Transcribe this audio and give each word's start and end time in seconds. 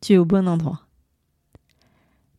tu 0.00 0.14
es 0.14 0.18
au 0.18 0.24
bon 0.24 0.48
endroit. 0.48 0.82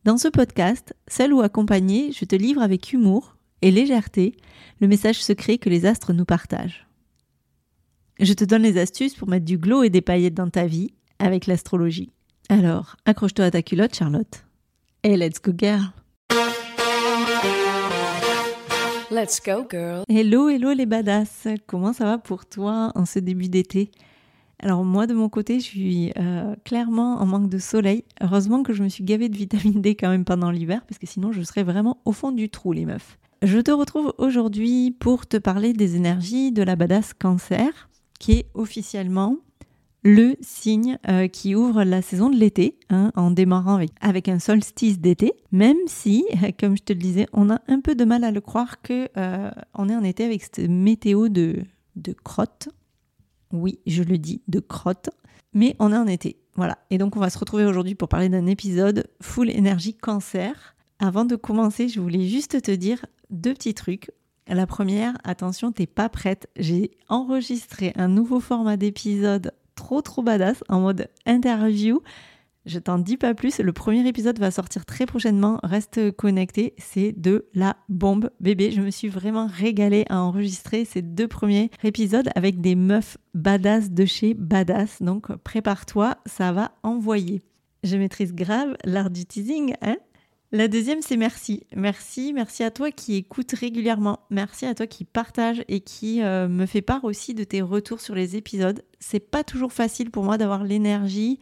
Dans 0.04 0.16
ce 0.16 0.28
podcast, 0.28 0.94
seul 1.08 1.32
ou 1.32 1.42
accompagné, 1.42 2.12
je 2.12 2.24
te 2.24 2.34
livre 2.34 2.62
avec 2.62 2.92
humour 2.92 3.36
et 3.62 3.70
légèreté 3.70 4.34
le 4.80 4.88
message 4.88 5.22
secret 5.22 5.58
que 5.58 5.68
les 5.68 5.84
astres 5.84 6.12
nous 6.12 6.24
partagent. 6.24 6.86
Je 8.18 8.32
te 8.32 8.44
donne 8.44 8.62
les 8.62 8.78
astuces 8.78 9.14
pour 9.14 9.28
mettre 9.28 9.44
du 9.44 9.58
glow 9.58 9.82
et 9.82 9.90
des 9.90 10.00
paillettes 10.00 10.34
dans 10.34 10.50
ta 10.50 10.66
vie 10.66 10.92
avec 11.18 11.46
l'astrologie. 11.46 12.10
Alors, 12.48 12.96
accroche-toi 13.04 13.46
à 13.46 13.50
ta 13.50 13.62
culotte, 13.62 13.94
Charlotte. 13.94 14.44
Et 15.02 15.16
let's 15.16 15.40
go, 15.40 15.52
girl! 15.56 15.92
Let's 19.10 19.40
go, 19.44 19.66
girl! 19.70 20.04
Hello, 20.08 20.48
hello 20.48 20.72
les 20.72 20.86
badass! 20.86 21.48
Comment 21.66 21.92
ça 21.92 22.04
va 22.04 22.18
pour 22.18 22.46
toi 22.46 22.92
en 22.94 23.04
ce 23.04 23.18
début 23.18 23.48
d'été? 23.48 23.90
Alors 24.62 24.84
moi 24.84 25.06
de 25.06 25.14
mon 25.14 25.28
côté, 25.28 25.58
je 25.58 25.64
suis 25.64 26.12
euh, 26.18 26.54
clairement 26.64 27.20
en 27.20 27.26
manque 27.26 27.48
de 27.48 27.58
soleil. 27.58 28.04
Heureusement 28.20 28.62
que 28.62 28.74
je 28.74 28.82
me 28.82 28.88
suis 28.88 29.04
gavée 29.04 29.28
de 29.28 29.36
vitamine 29.36 29.80
D 29.80 29.94
quand 29.94 30.10
même 30.10 30.26
pendant 30.26 30.50
l'hiver, 30.50 30.82
parce 30.86 30.98
que 30.98 31.06
sinon 31.06 31.32
je 31.32 31.42
serais 31.42 31.62
vraiment 31.62 31.98
au 32.04 32.12
fond 32.12 32.30
du 32.30 32.50
trou, 32.50 32.72
les 32.72 32.84
meufs. 32.84 33.18
Je 33.42 33.58
te 33.58 33.70
retrouve 33.70 34.12
aujourd'hui 34.18 34.90
pour 34.90 35.26
te 35.26 35.38
parler 35.38 35.72
des 35.72 35.96
énergies 35.96 36.52
de 36.52 36.62
la 36.62 36.76
badass 36.76 37.14
cancer, 37.14 37.88
qui 38.18 38.32
est 38.32 38.46
officiellement 38.52 39.38
le 40.02 40.34
signe 40.42 40.98
euh, 41.08 41.26
qui 41.26 41.54
ouvre 41.54 41.82
la 41.82 42.02
saison 42.02 42.28
de 42.28 42.36
l'été, 42.36 42.78
hein, 42.90 43.12
en 43.16 43.30
démarrant 43.30 43.80
avec, 44.00 44.28
un 44.28 44.38
solstice 44.38 44.98
d'été, 44.98 45.32
même 45.52 45.76
si, 45.86 46.24
comme 46.58 46.76
je 46.76 46.82
te 46.82 46.92
le 46.92 46.98
disais, 46.98 47.26
on 47.32 47.50
a 47.50 47.60
un 47.66 47.80
peu 47.80 47.94
de 47.94 48.04
mal 48.04 48.24
à 48.24 48.30
le 48.30 48.40
croire 48.42 48.82
que 48.82 49.08
euh, 49.16 49.50
on 49.74 49.88
est 49.88 49.96
en 49.96 50.04
été 50.04 50.24
avec 50.24 50.42
cette 50.42 50.68
météo 50.68 51.28
de 51.30 51.64
crotte, 52.24 52.68
oui, 53.52 53.80
je 53.86 54.02
le 54.02 54.18
dis, 54.18 54.42
de 54.48 54.60
crotte. 54.60 55.10
Mais 55.52 55.76
on 55.78 55.92
est 55.92 55.96
en 55.96 56.06
été. 56.06 56.38
Voilà. 56.56 56.78
Et 56.90 56.98
donc, 56.98 57.16
on 57.16 57.20
va 57.20 57.30
se 57.30 57.38
retrouver 57.38 57.64
aujourd'hui 57.64 57.94
pour 57.94 58.08
parler 58.08 58.28
d'un 58.28 58.46
épisode 58.46 59.08
full 59.20 59.50
énergie 59.50 59.94
cancer. 59.94 60.76
Avant 60.98 61.24
de 61.24 61.36
commencer, 61.36 61.88
je 61.88 62.00
voulais 62.00 62.26
juste 62.26 62.62
te 62.62 62.70
dire 62.70 63.04
deux 63.30 63.54
petits 63.54 63.74
trucs. 63.74 64.10
La 64.46 64.66
première, 64.66 65.16
attention, 65.24 65.72
t'es 65.72 65.86
pas 65.86 66.08
prête. 66.08 66.48
J'ai 66.56 66.90
enregistré 67.08 67.92
un 67.96 68.08
nouveau 68.08 68.40
format 68.40 68.76
d'épisode 68.76 69.52
trop 69.76 70.02
trop 70.02 70.22
badass 70.22 70.62
en 70.68 70.80
mode 70.80 71.08
interview 71.24 72.02
je 72.66 72.78
t'en 72.78 72.98
dis 72.98 73.16
pas 73.16 73.34
plus, 73.34 73.58
le 73.58 73.72
premier 73.72 74.06
épisode 74.06 74.38
va 74.38 74.50
sortir 74.50 74.84
très 74.84 75.06
prochainement, 75.06 75.58
reste 75.62 76.10
connecté, 76.12 76.74
c'est 76.78 77.12
de 77.12 77.48
la 77.54 77.76
bombe 77.88 78.30
bébé. 78.40 78.70
Je 78.70 78.82
me 78.82 78.90
suis 78.90 79.08
vraiment 79.08 79.46
régalée 79.46 80.04
à 80.10 80.20
enregistrer 80.20 80.84
ces 80.84 81.00
deux 81.00 81.28
premiers 81.28 81.70
épisodes 81.82 82.28
avec 82.34 82.60
des 82.60 82.74
meufs 82.74 83.16
badass 83.34 83.90
de 83.90 84.04
chez 84.04 84.34
badass, 84.34 85.00
donc 85.00 85.34
prépare-toi, 85.36 86.18
ça 86.26 86.52
va 86.52 86.72
envoyer. 86.82 87.40
Je 87.82 87.96
maîtrise 87.96 88.34
grave 88.34 88.76
l'art 88.84 89.10
du 89.10 89.24
teasing, 89.24 89.74
hein? 89.80 89.96
La 90.52 90.66
deuxième, 90.66 91.00
c'est 91.00 91.16
merci. 91.16 91.62
Merci, 91.76 92.32
merci 92.32 92.64
à 92.64 92.72
toi 92.72 92.90
qui 92.90 93.14
écoute 93.14 93.52
régulièrement. 93.52 94.18
Merci 94.30 94.66
à 94.66 94.74
toi 94.74 94.88
qui 94.88 95.04
partage 95.04 95.62
et 95.68 95.78
qui 95.78 96.24
euh, 96.24 96.48
me 96.48 96.66
fait 96.66 96.82
part 96.82 97.04
aussi 97.04 97.34
de 97.34 97.44
tes 97.44 97.62
retours 97.62 98.00
sur 98.00 98.16
les 98.16 98.34
épisodes. 98.34 98.82
C'est 98.98 99.20
pas 99.20 99.44
toujours 99.44 99.72
facile 99.72 100.10
pour 100.10 100.24
moi 100.24 100.38
d'avoir 100.38 100.64
l'énergie 100.64 101.38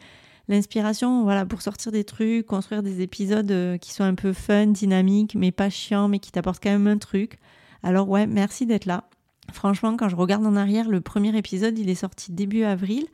l'inspiration, 0.49 1.23
voilà, 1.23 1.45
pour 1.45 1.61
sortir 1.61 1.91
des 1.91 2.03
trucs, 2.03 2.45
construire 2.45 2.83
des 2.83 3.01
épisodes 3.01 3.51
euh, 3.51 3.77
qui 3.77 3.93
sont 3.93 4.03
un 4.03 4.15
peu 4.15 4.33
fun, 4.33 4.67
dynamiques, 4.67 5.35
mais 5.35 5.51
pas 5.51 5.69
chiants, 5.69 6.09
mais 6.09 6.19
qui 6.19 6.31
t'apportent 6.31 6.61
quand 6.61 6.71
même 6.71 6.87
un 6.87 6.97
truc. 6.97 7.39
Alors 7.83 8.09
ouais, 8.09 8.27
merci 8.27 8.65
d'être 8.65 8.85
là. 8.85 9.05
Franchement, 9.53 9.95
quand 9.95 10.09
je 10.09 10.15
regarde 10.15 10.45
en 10.45 10.55
arrière, 10.55 10.89
le 10.89 11.01
premier 11.01 11.35
épisode, 11.37 11.77
il 11.77 11.89
est 11.89 11.95
sorti 11.95 12.31
début 12.31 12.63
avril. 12.63 13.05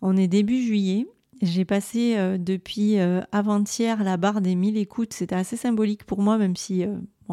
On 0.00 0.16
est 0.16 0.26
début 0.26 0.62
juillet. 0.62 1.06
J'ai 1.42 1.64
passé 1.64 2.14
euh, 2.16 2.38
depuis 2.38 2.98
euh, 2.98 3.20
avant-hier 3.30 4.02
la 4.02 4.16
barre 4.16 4.40
des 4.40 4.54
1000 4.54 4.78
écoutes. 4.78 5.12
C'était 5.12 5.36
assez 5.36 5.56
symbolique 5.56 6.04
pour 6.04 6.22
moi, 6.22 6.38
même 6.38 6.56
si 6.56 6.84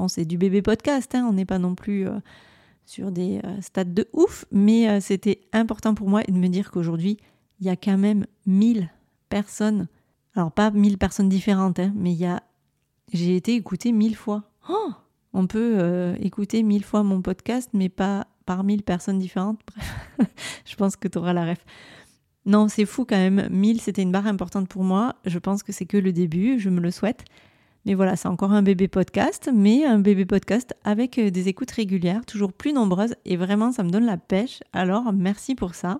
c'est 0.07 0.25
du 0.25 0.37
bébé 0.37 0.61
podcast. 0.61 1.15
Hein. 1.15 1.25
on 1.29 1.33
n'est 1.33 1.45
pas 1.45 1.57
non 1.57 1.73
plus 1.73 2.05
sur 2.85 3.11
des 3.11 3.41
stades 3.61 3.93
de 3.93 4.07
ouf. 4.11 4.45
Mais 4.51 4.99
c'était 4.99 5.41
important 5.53 5.95
pour 5.95 6.09
moi 6.09 6.21
de 6.23 6.33
me 6.33 6.47
dire 6.47 6.69
qu'aujourd'hui, 6.69 7.17
il 7.59 7.65
y 7.65 7.69
a 7.69 7.75
quand 7.75 7.97
même 7.97 8.25
1000 8.45 8.89
personnes. 9.29 9.87
Alors 10.35 10.51
pas 10.51 10.71
mille 10.71 10.97
personnes 10.97 11.29
différentes, 11.29 11.79
hein, 11.79 11.93
mais 11.95 12.11
il 12.11 12.17
y 12.17 12.25
a... 12.25 12.43
J'ai 13.13 13.35
été 13.35 13.53
écoutée 13.53 13.91
mille 13.91 14.15
fois. 14.15 14.43
Oh 14.69 14.91
on 15.35 15.47
peut 15.47 15.75
euh, 15.79 16.15
écouter 16.21 16.63
mille 16.63 16.85
fois 16.85 17.03
mon 17.03 17.21
podcast, 17.21 17.69
mais 17.73 17.89
pas 17.89 18.25
par 18.45 18.63
mille 18.63 18.83
personnes 18.83 19.19
différentes. 19.19 19.59
Bref, 19.75 20.29
je 20.65 20.75
pense 20.75 20.95
que 20.95 21.09
tu 21.09 21.17
auras 21.17 21.33
la 21.33 21.45
ref. 21.45 21.59
Non, 22.45 22.69
c'est 22.69 22.85
fou 22.85 23.05
quand 23.05 23.17
même. 23.17 23.49
1000, 23.49 23.81
c'était 23.81 24.01
une 24.01 24.13
barre 24.13 24.27
importante 24.27 24.69
pour 24.69 24.83
moi. 24.83 25.15
Je 25.25 25.37
pense 25.37 25.61
que 25.61 25.73
c'est 25.73 25.85
que 25.85 25.97
le 25.97 26.13
début, 26.13 26.57
je 26.57 26.69
me 26.69 26.79
le 26.79 26.89
souhaite. 26.89 27.25
Mais 27.85 27.95
voilà, 27.95 28.15
c'est 28.15 28.29
encore 28.29 28.53
un 28.53 28.63
bébé 28.63 28.87
podcast, 28.87 29.49
mais 29.53 29.85
un 29.85 29.99
bébé 29.99 30.25
podcast 30.25 30.73
avec 30.85 31.19
euh, 31.19 31.29
des 31.29 31.49
écoutes 31.49 31.71
régulières, 31.71 32.25
toujours 32.25 32.53
plus 32.53 32.71
nombreuses. 32.71 33.15
Et 33.25 33.35
vraiment, 33.35 33.73
ça 33.73 33.83
me 33.83 33.89
donne 33.89 34.05
la 34.05 34.17
pêche. 34.17 34.61
Alors, 34.71 35.11
merci 35.11 35.53
pour 35.53 35.75
ça. 35.75 35.99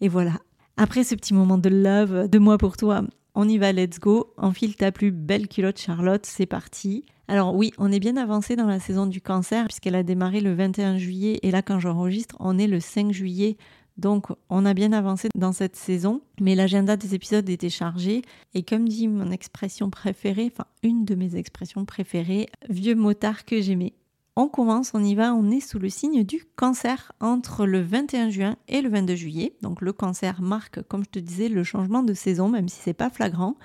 Et 0.00 0.08
voilà, 0.08 0.32
après 0.76 1.04
ce 1.04 1.14
petit 1.14 1.34
moment 1.34 1.58
de 1.58 1.68
love, 1.68 2.28
de 2.28 2.38
moi 2.38 2.58
pour 2.58 2.76
toi, 2.76 3.02
on 3.34 3.48
y 3.48 3.58
va, 3.58 3.72
let's 3.72 3.98
go. 3.98 4.32
Enfile 4.36 4.76
ta 4.76 4.92
plus 4.92 5.10
belle 5.10 5.48
culotte, 5.48 5.78
Charlotte, 5.78 6.24
c'est 6.24 6.46
parti. 6.46 7.04
Alors 7.28 7.54
oui, 7.54 7.72
on 7.78 7.92
est 7.92 8.00
bien 8.00 8.16
avancé 8.16 8.56
dans 8.56 8.66
la 8.66 8.80
saison 8.80 9.06
du 9.06 9.20
cancer 9.20 9.66
puisqu'elle 9.66 9.94
a 9.94 10.02
démarré 10.02 10.40
le 10.40 10.54
21 10.54 10.96
juillet 10.96 11.38
et 11.42 11.50
là 11.50 11.62
quand 11.62 11.80
j'enregistre, 11.80 12.36
on 12.40 12.58
est 12.58 12.66
le 12.66 12.80
5 12.80 13.12
juillet. 13.12 13.56
Donc 13.96 14.26
on 14.50 14.66
a 14.66 14.74
bien 14.74 14.92
avancé 14.92 15.28
dans 15.34 15.52
cette 15.52 15.76
saison, 15.76 16.20
mais 16.40 16.54
l'agenda 16.54 16.96
des 16.96 17.14
épisodes 17.14 17.48
était 17.48 17.70
chargé 17.70 18.22
et 18.54 18.62
comme 18.62 18.88
dit 18.88 19.08
mon 19.08 19.30
expression 19.30 19.90
préférée, 19.90 20.50
enfin 20.52 20.66
une 20.82 21.04
de 21.04 21.14
mes 21.14 21.36
expressions 21.36 21.84
préférées, 21.84 22.46
vieux 22.68 22.94
motard 22.94 23.44
que 23.44 23.60
j'aimais. 23.60 23.94
On 24.38 24.48
commence, 24.48 24.92
on 24.92 25.02
y 25.02 25.14
va, 25.14 25.34
on 25.34 25.50
est 25.50 25.60
sous 25.60 25.78
le 25.78 25.88
signe 25.88 26.22
du 26.22 26.44
cancer 26.56 27.12
entre 27.20 27.64
le 27.64 27.80
21 27.80 28.28
juin 28.28 28.56
et 28.68 28.82
le 28.82 28.90
22 28.90 29.14
juillet. 29.14 29.56
Donc 29.62 29.80
le 29.80 29.94
cancer 29.94 30.42
marque, 30.42 30.82
comme 30.82 31.04
je 31.04 31.08
te 31.08 31.18
disais, 31.18 31.48
le 31.48 31.64
changement 31.64 32.02
de 32.02 32.12
saison, 32.12 32.50
même 32.50 32.68
si 32.68 32.78
c'est 32.82 32.92
pas 32.92 33.08
flagrant, 33.08 33.56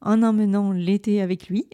en 0.00 0.24
emmenant 0.24 0.72
l'été 0.72 1.22
avec 1.22 1.48
lui. 1.48 1.68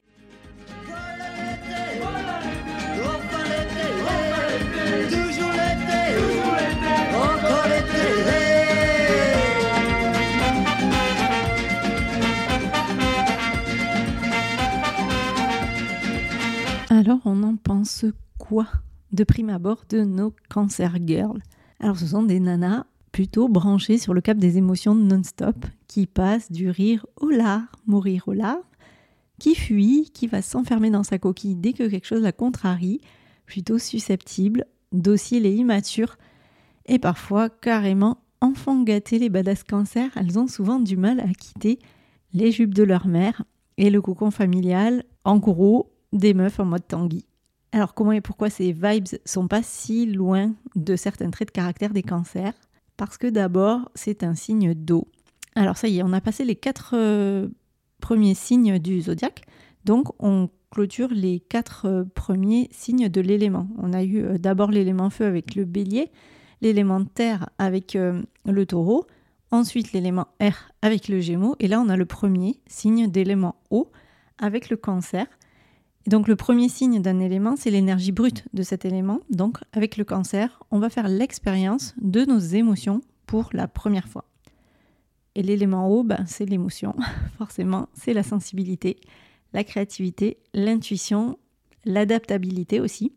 De 19.12 19.24
prime 19.24 19.50
abord 19.50 19.84
de 19.88 20.02
nos 20.02 20.32
cancer 20.48 20.96
girls 21.04 21.42
Alors 21.80 21.98
ce 21.98 22.06
sont 22.06 22.22
des 22.22 22.40
nanas 22.40 22.84
plutôt 23.12 23.48
branchées 23.48 23.98
sur 23.98 24.12
le 24.12 24.20
cap 24.20 24.38
des 24.38 24.58
émotions 24.58 24.94
non-stop, 24.94 25.66
qui 25.86 26.06
passent 26.06 26.50
du 26.50 26.68
rire 26.68 27.06
au 27.16 27.30
lard, 27.30 27.70
mourir 27.86 28.24
au 28.26 28.32
lard, 28.32 28.58
qui 29.38 29.54
fuit, 29.54 30.10
qui 30.12 30.26
va 30.26 30.42
s'enfermer 30.42 30.90
dans 30.90 31.04
sa 31.04 31.18
coquille 31.18 31.54
dès 31.54 31.72
que 31.72 31.88
quelque 31.88 32.06
chose 32.06 32.22
la 32.22 32.32
contrarie, 32.32 33.00
plutôt 33.46 33.78
susceptible, 33.78 34.66
docile 34.92 35.46
et 35.46 35.54
immature, 35.54 36.16
et 36.86 36.98
parfois 36.98 37.48
carrément 37.48 38.18
enfant 38.40 38.82
gâté 38.82 39.20
les 39.20 39.30
badass 39.30 39.62
cancer, 39.62 40.10
elles 40.16 40.38
ont 40.38 40.48
souvent 40.48 40.80
du 40.80 40.96
mal 40.96 41.20
à 41.20 41.28
quitter 41.28 41.78
les 42.32 42.50
jupes 42.50 42.74
de 42.74 42.82
leur 42.82 43.06
mère 43.06 43.44
et 43.76 43.90
le 43.90 44.02
cocon 44.02 44.32
familial, 44.32 45.04
en 45.24 45.38
gros, 45.38 45.92
des 46.12 46.34
meufs 46.34 46.58
en 46.58 46.64
mode 46.64 46.86
tanguy. 46.86 47.24
Alors 47.74 47.92
comment 47.92 48.12
et 48.12 48.20
pourquoi 48.20 48.50
ces 48.50 48.70
vibes 48.70 49.08
sont 49.24 49.48
pas 49.48 49.64
si 49.64 50.06
loin 50.06 50.54
de 50.76 50.94
certains 50.94 51.30
traits 51.30 51.48
de 51.48 51.52
caractère 51.52 51.90
des 51.90 52.04
cancers? 52.04 52.54
Parce 52.96 53.18
que 53.18 53.26
d'abord, 53.26 53.90
c'est 53.96 54.22
un 54.22 54.36
signe 54.36 54.74
d'eau. 54.74 55.08
Alors 55.56 55.76
ça 55.76 55.88
y 55.88 55.98
est, 55.98 56.04
on 56.04 56.12
a 56.12 56.20
passé 56.20 56.44
les 56.44 56.54
quatre 56.54 56.92
euh, 56.94 57.48
premiers 58.00 58.34
signes 58.34 58.78
du 58.78 59.00
zodiaque, 59.00 59.42
donc 59.84 60.06
on 60.20 60.50
clôture 60.70 61.08
les 61.10 61.40
quatre 61.40 61.86
euh, 61.86 62.04
premiers 62.04 62.68
signes 62.70 63.08
de 63.08 63.20
l'élément. 63.20 63.66
On 63.76 63.92
a 63.92 64.04
eu 64.04 64.22
euh, 64.22 64.38
d'abord 64.38 64.70
l'élément 64.70 65.10
feu 65.10 65.24
avec 65.24 65.56
le 65.56 65.64
bélier, 65.64 66.12
l'élément 66.60 67.04
terre 67.04 67.50
avec 67.58 67.98
le 68.44 68.66
taureau, 68.66 69.04
ensuite 69.50 69.92
l'élément 69.92 70.28
air 70.38 70.70
avec 70.80 71.08
le 71.08 71.18
gémeaux, 71.18 71.56
et 71.58 71.66
là 71.66 71.80
on 71.80 71.88
a 71.88 71.96
le 71.96 72.06
premier 72.06 72.60
signe 72.68 73.10
d'élément 73.10 73.56
eau 73.72 73.90
avec 74.38 74.70
le 74.70 74.76
cancer. 74.76 75.26
Et 76.06 76.10
donc 76.10 76.28
le 76.28 76.36
premier 76.36 76.68
signe 76.68 77.00
d'un 77.00 77.20
élément, 77.20 77.56
c'est 77.56 77.70
l'énergie 77.70 78.12
brute 78.12 78.44
de 78.52 78.62
cet 78.62 78.84
élément. 78.84 79.20
Donc 79.30 79.58
avec 79.72 79.96
le 79.96 80.04
cancer, 80.04 80.62
on 80.70 80.78
va 80.78 80.90
faire 80.90 81.08
l'expérience 81.08 81.94
de 82.00 82.24
nos 82.24 82.38
émotions 82.38 83.00
pour 83.26 83.50
la 83.52 83.68
première 83.68 84.08
fois. 84.08 84.24
Et 85.34 85.42
l'élément 85.42 85.88
eau, 85.90 86.04
ben, 86.04 86.24
c'est 86.26 86.44
l'émotion, 86.44 86.94
forcément, 87.38 87.88
c'est 87.94 88.12
la 88.12 88.22
sensibilité, 88.22 88.98
la 89.52 89.64
créativité, 89.64 90.38
l'intuition, 90.52 91.38
l'adaptabilité 91.84 92.80
aussi. 92.80 93.12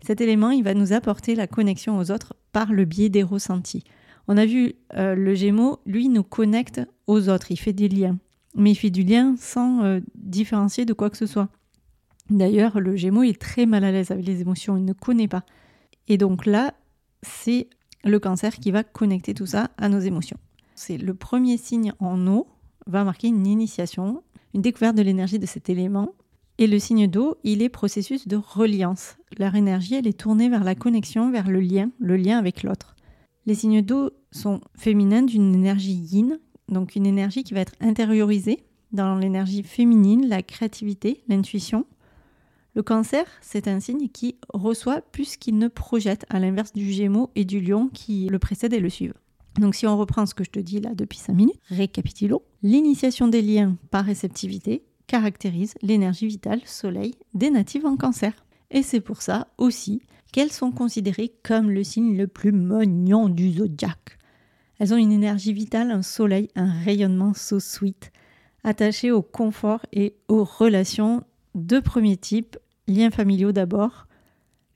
Cet 0.00 0.20
élément, 0.20 0.50
il 0.50 0.62
va 0.62 0.74
nous 0.74 0.92
apporter 0.92 1.34
la 1.34 1.46
connexion 1.46 1.98
aux 1.98 2.10
autres 2.10 2.34
par 2.52 2.72
le 2.72 2.84
biais 2.84 3.08
des 3.08 3.22
ressentis. 3.22 3.84
On 4.28 4.36
a 4.36 4.46
vu 4.46 4.74
euh, 4.94 5.14
le 5.14 5.34
Gémeaux, 5.34 5.80
lui, 5.86 6.08
nous 6.08 6.22
connecte 6.22 6.80
aux 7.06 7.28
autres, 7.28 7.50
il 7.50 7.56
fait 7.56 7.72
des 7.72 7.88
liens. 7.88 8.18
Mais 8.54 8.72
il 8.72 8.74
fait 8.76 8.90
du 8.90 9.02
lien 9.02 9.34
sans 9.38 9.82
euh, 9.82 10.00
différencier 10.14 10.84
de 10.84 10.92
quoi 10.92 11.10
que 11.10 11.16
ce 11.16 11.26
soit. 11.26 11.48
D'ailleurs, 12.30 12.80
le 12.80 12.96
Gémeaux 12.96 13.22
est 13.22 13.40
très 13.40 13.66
mal 13.66 13.84
à 13.84 13.92
l'aise 13.92 14.10
avec 14.10 14.26
les 14.26 14.40
émotions, 14.40 14.76
il 14.76 14.84
ne 14.84 14.92
connaît 14.92 15.28
pas. 15.28 15.44
Et 16.08 16.16
donc 16.18 16.46
là, 16.46 16.74
c'est 17.22 17.68
le 18.04 18.18
cancer 18.18 18.54
qui 18.56 18.70
va 18.70 18.84
connecter 18.84 19.34
tout 19.34 19.46
ça 19.46 19.70
à 19.76 19.88
nos 19.88 20.00
émotions. 20.00 20.38
C'est 20.74 20.98
le 20.98 21.14
premier 21.14 21.56
signe 21.56 21.92
en 22.00 22.26
eau, 22.26 22.46
va 22.86 23.04
marquer 23.04 23.28
une 23.28 23.46
initiation, 23.46 24.22
une 24.54 24.62
découverte 24.62 24.96
de 24.96 25.02
l'énergie 25.02 25.38
de 25.38 25.46
cet 25.46 25.68
élément. 25.68 26.14
Et 26.58 26.66
le 26.66 26.78
signe 26.78 27.08
d'eau, 27.08 27.36
il 27.42 27.62
est 27.62 27.68
processus 27.68 28.28
de 28.28 28.36
reliance. 28.36 29.16
Leur 29.38 29.54
énergie, 29.54 29.94
elle 29.94 30.06
est 30.06 30.18
tournée 30.18 30.48
vers 30.48 30.64
la 30.64 30.74
connexion, 30.74 31.30
vers 31.30 31.48
le 31.48 31.60
lien, 31.60 31.90
le 31.98 32.16
lien 32.16 32.38
avec 32.38 32.62
l'autre. 32.62 32.94
Les 33.46 33.54
signes 33.54 33.82
d'eau 33.82 34.10
sont 34.30 34.60
féminins 34.76 35.22
d'une 35.22 35.54
énergie 35.54 35.92
yin, 35.92 36.38
donc 36.68 36.96
une 36.96 37.06
énergie 37.06 37.44
qui 37.44 37.54
va 37.54 37.60
être 37.60 37.74
intériorisée 37.80 38.64
dans 38.92 39.16
l'énergie 39.16 39.62
féminine, 39.62 40.28
la 40.28 40.42
créativité, 40.42 41.24
l'intuition. 41.28 41.84
Le 42.74 42.82
cancer, 42.82 43.24
c'est 43.40 43.68
un 43.68 43.78
signe 43.78 44.08
qui 44.08 44.36
reçoit 44.52 45.00
plus 45.00 45.36
qu'il 45.36 45.58
ne 45.58 45.68
projette, 45.68 46.26
à 46.28 46.40
l'inverse 46.40 46.72
du 46.72 46.90
gémeaux 46.90 47.30
et 47.36 47.44
du 47.44 47.60
lion 47.60 47.88
qui 47.88 48.26
le 48.26 48.38
précèdent 48.40 48.72
et 48.72 48.80
le 48.80 48.88
suivent. 48.88 49.14
Donc 49.60 49.76
si 49.76 49.86
on 49.86 49.96
reprend 49.96 50.26
ce 50.26 50.34
que 50.34 50.42
je 50.42 50.50
te 50.50 50.58
dis 50.58 50.80
là 50.80 50.90
depuis 50.94 51.18
5 51.18 51.34
minutes, 51.34 51.60
récapitulons. 51.68 52.42
L'initiation 52.62 53.28
des 53.28 53.42
liens 53.42 53.76
par 53.90 54.04
réceptivité 54.04 54.82
caractérise 55.06 55.74
l'énergie 55.82 56.26
vitale 56.26 56.60
soleil 56.64 57.14
des 57.34 57.50
natifs 57.50 57.84
en 57.84 57.96
cancer. 57.96 58.32
Et 58.72 58.82
c'est 58.82 59.00
pour 59.00 59.22
ça 59.22 59.46
aussi 59.58 60.02
qu'elles 60.32 60.50
sont 60.50 60.72
considérées 60.72 61.32
comme 61.44 61.70
le 61.70 61.84
signe 61.84 62.16
le 62.16 62.26
plus 62.26 62.50
mignon 62.50 63.28
du 63.28 63.52
zodiaque. 63.52 64.18
Elles 64.80 64.92
ont 64.92 64.96
une 64.96 65.12
énergie 65.12 65.52
vitale, 65.52 65.92
un 65.92 66.02
soleil, 66.02 66.48
un 66.56 66.72
rayonnement 66.72 67.34
so 67.34 67.60
sweet, 67.60 68.10
attaché 68.64 69.12
au 69.12 69.22
confort 69.22 69.86
et 69.92 70.16
aux 70.26 70.42
relations 70.42 71.22
de 71.54 71.78
premier 71.78 72.16
type, 72.16 72.56
liens 72.86 73.10
familiaux 73.10 73.52
d'abord. 73.52 74.06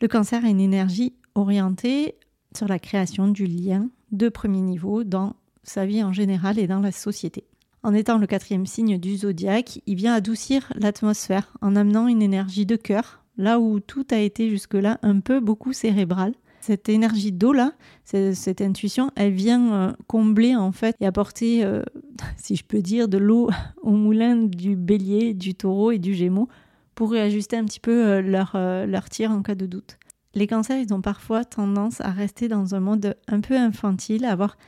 Le 0.01 0.09
cancer 0.09 0.45
a 0.45 0.49
une 0.49 0.61
énergie 0.61 1.15
orientée 1.35 2.17
sur 2.57 2.69
la 2.69 2.79
création 2.79 3.29
du 3.29 3.47
lien 3.47 3.89
de 4.13 4.29
premier 4.29 4.61
niveau 4.61 5.05
dans 5.05 5.37
sa 5.63 5.87
vie 5.87 6.03
en 6.03 6.13
général 6.13 6.59
et 6.59 6.67
dans 6.67 6.81
la 6.81 6.93
société. 6.93 7.45
En 7.83 7.95
étant 7.95 8.19
le 8.19 8.27
quatrième 8.27 8.67
signe 8.67 8.99
du 8.99 9.19
zodiaque, 9.19 9.81
il 9.87 9.95
vient 9.95 10.15
adoucir 10.15 10.73
l'atmosphère 10.75 11.57
en 11.61 11.77
amenant 11.77 12.09
une 12.09 12.23
énergie 12.23 12.67
de 12.67 12.77
cœur, 12.77 13.25
là 13.37 13.61
où 13.61 13.81
tout 13.81 14.07
a 14.11 14.19
été 14.19 14.51
jusque-là 14.51 14.99
un 15.03 15.21
peu 15.21 15.41
beaucoup 15.41 15.73
cérébral. 15.73 16.35
Cette 16.61 16.89
énergie 16.89 17.31
d'eau-là, 17.31 17.73
cette 18.05 18.61
intuition, 18.61 19.11
elle 19.15 19.33
vient 19.33 19.73
euh, 19.73 19.93
combler 20.09 20.57
en 20.57 20.73
fait 20.73 20.97
et 21.01 21.07
apporter, 21.07 21.65
euh, 21.65 21.83
si 22.37 22.57
je 22.57 22.65
peux 22.65 22.83
dire, 22.83 23.09
de 23.09 23.17
l'eau 23.17 23.49
au 23.83 23.93
moulin 23.93 24.37
du 24.37 24.75
bélier, 24.75 25.35
du 25.35 25.55
taureau 25.55 25.93
et 25.93 25.99
du 25.99 26.15
gémeaux 26.15 26.49
pour 26.99 27.13
réajuster 27.13 27.57
un 27.57 27.65
petit 27.65 27.79
peu 27.79 28.07
euh, 28.07 28.21
leur, 28.21 28.57
leur 28.57 29.09
tir 29.09 29.31
en 29.31 29.41
cas 29.43 29.55
de 29.55 29.67
doute. 29.67 29.99
Les 30.35 30.49
cancers, 30.49 30.79
ils 30.79 30.93
ont 30.93 31.01
parfois 31.01 31.45
tendance 31.45 32.01
à 32.01 32.11
rester 32.11 32.49
dans 32.49 32.75
un 32.75 32.81
monde 32.81 33.15
un 33.29 33.41
peu 33.41 33.57
infantile, 33.57 34.25
à 34.25 34.33
avoir 34.33 34.59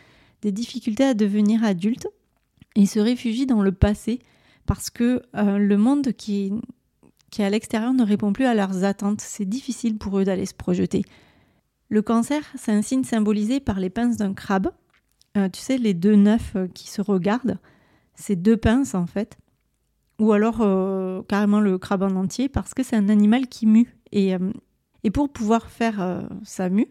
des 0.40 0.52
difficultés 0.52 1.02
à 1.02 1.14
devenir 1.14 1.64
adultes 1.64 2.06
et 2.76 2.86
se 2.86 3.00
réfugient 3.00 3.46
dans 3.46 3.62
le 3.62 3.72
passé 3.72 4.20
parce 4.64 4.90
que 4.90 5.22
le 5.34 5.76
monde 5.76 6.12
qui, 6.12 6.52
qui 7.30 7.42
à 7.42 7.50
l'extérieur 7.50 7.92
ne 7.92 8.04
répond 8.04 8.32
plus 8.32 8.44
à 8.44 8.54
leurs 8.54 8.84
attentes. 8.84 9.20
C'est 9.20 9.44
difficile 9.44 9.98
pour 9.98 10.18
eux 10.18 10.24
d'aller 10.24 10.46
se 10.46 10.54
projeter. 10.54 11.02
Le 11.88 12.02
cancer, 12.02 12.42
c'est 12.56 12.70
un 12.70 12.82
signe 12.82 13.02
symbolisé 13.02 13.58
par 13.58 13.80
les 13.80 13.90
pinces 13.90 14.16
d'un 14.16 14.32
crabe. 14.32 14.70
Euh, 15.36 15.48
tu 15.48 15.60
sais, 15.60 15.76
les 15.76 15.92
deux 15.92 16.14
neufs 16.14 16.54
euh, 16.54 16.68
qui 16.68 16.88
se 16.88 17.00
regardent, 17.00 17.58
c'est 18.14 18.36
deux 18.36 18.56
pinces 18.56 18.94
en 18.94 19.06
fait. 19.06 19.38
Ou 20.20 20.32
alors 20.32 20.58
euh, 20.60 21.22
carrément 21.26 21.60
le 21.60 21.78
crabe 21.78 22.02
en 22.02 22.14
entier 22.14 22.48
parce 22.48 22.74
que 22.74 22.84
c'est 22.84 22.94
un 22.94 23.08
animal 23.08 23.48
qui 23.48 23.66
mue. 23.66 23.96
Et, 24.12 24.34
et 25.02 25.10
pour 25.10 25.28
pouvoir 25.28 25.70
faire 25.70 26.24
sa 26.44 26.68
mue, 26.68 26.88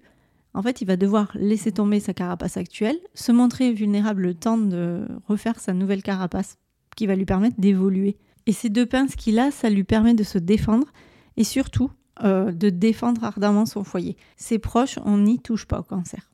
en 0.53 0.61
fait, 0.61 0.81
il 0.81 0.85
va 0.85 0.97
devoir 0.97 1.31
laisser 1.35 1.71
tomber 1.71 1.99
sa 1.99 2.13
carapace 2.13 2.57
actuelle, 2.57 2.97
se 3.13 3.31
montrer 3.31 3.71
vulnérable 3.71 4.23
le 4.23 4.33
temps 4.33 4.57
de 4.57 5.07
refaire 5.27 5.59
sa 5.59 5.73
nouvelle 5.73 6.01
carapace 6.01 6.57
qui 6.95 7.07
va 7.07 7.15
lui 7.15 7.25
permettre 7.25 7.59
d'évoluer. 7.59 8.17
Et 8.45 8.51
ces 8.51 8.69
deux 8.69 8.85
pinces 8.85 9.15
qu'il 9.15 9.37
a, 9.37 9.51
ça 9.51 9.69
lui 9.69 9.83
permet 9.83 10.15
de 10.15 10.23
se 10.23 10.37
défendre 10.37 10.87
et 11.37 11.43
surtout 11.43 11.91
euh, 12.23 12.51
de 12.51 12.69
défendre 12.69 13.23
ardemment 13.23 13.65
son 13.65 13.83
foyer. 13.83 14.17
Ses 14.37 14.59
proches, 14.59 14.97
on 15.05 15.19
n'y 15.19 15.39
touche 15.39 15.65
pas 15.65 15.79
au 15.79 15.83
cancer. 15.83 16.29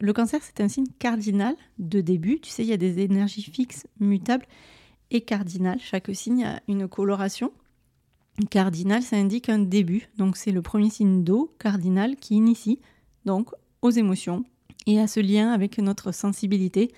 Le 0.00 0.12
cancer, 0.12 0.40
c'est 0.42 0.62
un 0.62 0.68
signe 0.68 0.86
cardinal 0.98 1.54
de 1.78 2.00
début. 2.00 2.40
Tu 2.40 2.50
sais, 2.50 2.62
il 2.62 2.68
y 2.68 2.72
a 2.72 2.76
des 2.76 3.00
énergies 3.00 3.42
fixes, 3.42 3.86
mutables 3.98 4.46
et 5.10 5.22
cardinales. 5.22 5.80
Chaque 5.80 6.14
signe 6.14 6.44
a 6.44 6.60
une 6.68 6.88
coloration. 6.88 7.52
Cardinal, 8.50 9.02
ça 9.02 9.16
indique 9.16 9.48
un 9.48 9.58
début. 9.58 10.08
Donc, 10.18 10.36
c'est 10.36 10.52
le 10.52 10.60
premier 10.62 10.90
signe 10.90 11.24
d'eau, 11.24 11.54
cardinal, 11.58 12.16
qui 12.16 12.34
initie 12.34 12.80
donc 13.24 13.50
aux 13.80 13.90
émotions 13.90 14.44
et 14.86 15.00
à 15.00 15.06
ce 15.06 15.20
lien 15.20 15.52
avec 15.52 15.78
notre 15.78 16.12
sensibilité, 16.12 16.92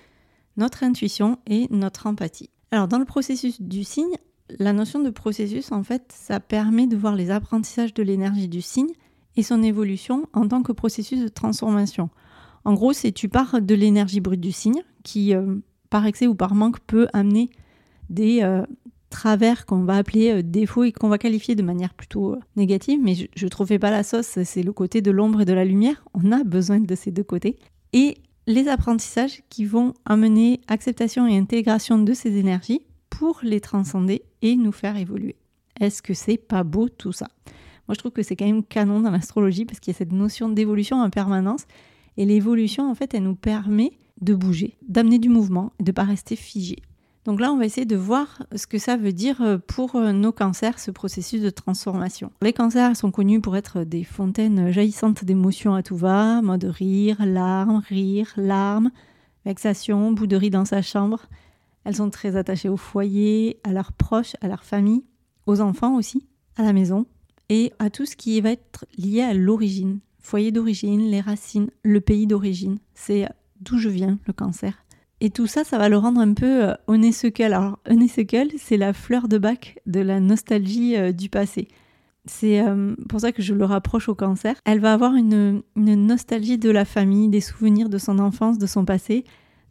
notre 0.57 0.83
intuition 0.83 1.39
et 1.47 1.67
notre 1.71 2.07
empathie. 2.07 2.49
Alors, 2.71 2.87
dans 2.87 2.99
le 2.99 3.05
processus 3.05 3.61
du 3.61 3.83
signe, 3.83 4.15
la 4.57 4.73
notion 4.73 4.99
de 4.99 5.09
processus, 5.09 5.71
en 5.71 5.83
fait, 5.83 6.11
ça 6.13 6.39
permet 6.39 6.87
de 6.87 6.97
voir 6.97 7.15
les 7.15 7.31
apprentissages 7.31 7.93
de 7.93 8.03
l'énergie 8.03 8.47
du 8.47 8.61
signe 8.61 8.91
et 9.35 9.43
son 9.43 9.63
évolution 9.63 10.27
en 10.33 10.47
tant 10.47 10.63
que 10.63 10.71
processus 10.71 11.21
de 11.21 11.27
transformation. 11.27 12.09
En 12.65 12.73
gros, 12.73 12.93
c'est 12.93 13.11
tu 13.11 13.29
pars 13.29 13.61
de 13.61 13.75
l'énergie 13.75 14.19
brute 14.19 14.41
du 14.41 14.51
signe 14.51 14.83
qui, 15.03 15.33
euh, 15.33 15.55
par 15.89 16.05
excès 16.05 16.27
ou 16.27 16.35
par 16.35 16.55
manque, 16.55 16.79
peut 16.81 17.07
amener 17.13 17.49
des 18.09 18.41
euh, 18.43 18.65
travers 19.09 19.65
qu'on 19.65 19.83
va 19.83 19.97
appeler 19.97 20.31
euh, 20.31 20.43
défauts 20.43 20.83
et 20.83 20.91
qu'on 20.91 21.09
va 21.09 21.17
qualifier 21.17 21.55
de 21.55 21.63
manière 21.63 21.93
plutôt 21.93 22.37
négative. 22.55 22.99
Mais 23.01 23.15
je 23.15 23.45
ne 23.45 23.49
trouvais 23.49 23.79
pas 23.79 23.91
la 23.91 24.03
sauce, 24.03 24.39
c'est 24.43 24.63
le 24.63 24.73
côté 24.73 25.01
de 25.01 25.11
l'ombre 25.11 25.41
et 25.41 25.45
de 25.45 25.53
la 25.53 25.65
lumière. 25.65 26.03
On 26.13 26.31
a 26.31 26.43
besoin 26.43 26.79
de 26.79 26.95
ces 26.95 27.11
deux 27.11 27.23
côtés. 27.23 27.57
Et 27.93 28.17
les 28.47 28.67
apprentissages 28.67 29.43
qui 29.49 29.65
vont 29.65 29.93
amener 30.05 30.61
acceptation 30.67 31.27
et 31.27 31.37
intégration 31.37 31.99
de 31.99 32.13
ces 32.13 32.37
énergies 32.37 32.81
pour 33.09 33.39
les 33.43 33.59
transcender 33.59 34.23
et 34.41 34.55
nous 34.55 34.71
faire 34.71 34.97
évoluer. 34.97 35.35
Est-ce 35.79 36.01
que 36.01 36.13
c'est 36.13 36.37
pas 36.37 36.63
beau 36.63 36.89
tout 36.89 37.11
ça? 37.11 37.27
Moi, 37.87 37.95
je 37.95 37.99
trouve 37.99 38.11
que 38.11 38.23
c'est 38.23 38.35
quand 38.35 38.45
même 38.45 38.63
canon 38.63 38.99
dans 38.99 39.11
l'astrologie 39.11 39.65
parce 39.65 39.79
qu'il 39.79 39.93
y 39.93 39.95
a 39.95 39.97
cette 39.97 40.11
notion 40.11 40.49
d'évolution 40.49 41.01
en 41.01 41.09
permanence 41.09 41.65
et 42.17 42.25
l'évolution, 42.25 42.89
en 42.89 42.95
fait, 42.95 43.13
elle 43.13 43.23
nous 43.23 43.35
permet 43.35 43.93
de 44.21 44.35
bouger, 44.35 44.77
d'amener 44.87 45.19
du 45.19 45.29
mouvement, 45.29 45.71
de 45.79 45.91
ne 45.91 45.93
pas 45.93 46.03
rester 46.03 46.35
figé. 46.35 46.77
Donc 47.29 47.41
là, 47.41 47.51
on 47.53 47.57
va 47.57 47.67
essayer 47.67 47.85
de 47.85 47.95
voir 47.95 48.41
ce 48.55 48.65
que 48.65 48.79
ça 48.79 48.97
veut 48.97 49.13
dire 49.13 49.39
euh, 49.43 49.59
pour 49.59 49.95
euh, 49.95 50.11
nos 50.13 50.31
cancers, 50.31 50.79
ce 50.79 50.89
processus 50.89 51.43
de 51.43 51.51
transformation. 51.51 52.31
Les 52.41 52.53
cancers 52.53 52.97
sont 52.97 53.11
connus 53.11 53.39
pour 53.39 53.55
être 53.55 53.83
des 53.83 54.03
fontaines 54.03 54.71
jaillissantes 54.71 55.23
d'émotions 55.23 55.75
à 55.75 55.83
tout 55.83 55.95
va, 55.95 56.41
mode 56.41 56.63
rire, 56.63 57.23
larmes, 57.23 57.83
rire, 57.87 58.33
larmes, 58.35 58.89
Vexation, 59.45 60.11
bouderie 60.11 60.49
dans 60.49 60.65
sa 60.65 60.81
chambre. 60.81 61.27
Elles 61.83 61.97
sont 61.97 62.09
très 62.09 62.35
attachées 62.35 62.67
au 62.67 62.77
foyer, 62.77 63.59
à 63.63 63.73
leurs 63.73 63.91
proches, 63.91 64.35
à 64.41 64.47
leur 64.47 64.63
famille, 64.63 65.03
aux 65.45 65.61
enfants 65.61 65.97
aussi, 65.97 66.25
à 66.55 66.63
la 66.63 66.73
maison, 66.73 67.05
et 67.49 67.73
à 67.77 67.91
tout 67.91 68.07
ce 68.07 68.15
qui 68.15 68.41
va 68.41 68.49
être 68.49 68.87
lié 68.97 69.21
à 69.21 69.35
l'origine. 69.35 69.99
Foyer 70.17 70.51
d'origine, 70.51 71.11
les 71.11 71.21
racines, 71.21 71.69
le 71.83 72.01
pays 72.01 72.25
d'origine. 72.25 72.79
C'est 72.95 73.29
d'où 73.61 73.77
je 73.77 73.89
viens, 73.89 74.17
le 74.25 74.33
cancer. 74.33 74.83
Et 75.21 75.29
tout 75.29 75.47
ça, 75.47 75.63
ça 75.63 75.77
va 75.77 75.89
le 75.89 75.97
rendre 75.97 76.21
un 76.21 76.33
peu 76.33 76.63
euh, 76.63 76.73
honeysuckle. 76.87 77.53
Alors, 77.53 77.79
honeysuckle, 77.89 78.51
c'est 78.57 78.77
la 78.77 78.93
fleur 78.93 79.27
de 79.27 79.37
bac 79.37 79.79
de 79.85 79.99
la 79.99 80.19
nostalgie 80.21 80.95
euh, 80.95 81.11
du 81.11 81.29
passé. 81.29 81.67
C'est 82.25 82.61
euh, 82.61 82.95
pour 83.09 83.19
ça 83.19 83.33
que 83.33 83.41
je 83.41 83.53
le 83.53 83.65
rapproche 83.65 84.07
au 84.07 84.15
cancer. 84.15 84.55
Elle 84.63 84.79
va 84.79 84.93
avoir 84.93 85.15
une, 85.15 85.61
nostalgie 85.75 86.57
de 86.57 86.69
la 86.69 86.85
famille, 86.85 87.27
des 87.27 87.41
souvenirs 87.41 87.89
de 87.89 87.97
son 87.97 88.17
enfance, 88.19 88.57
de 88.57 88.65
son 88.65 88.85
passé, 88.85 89.25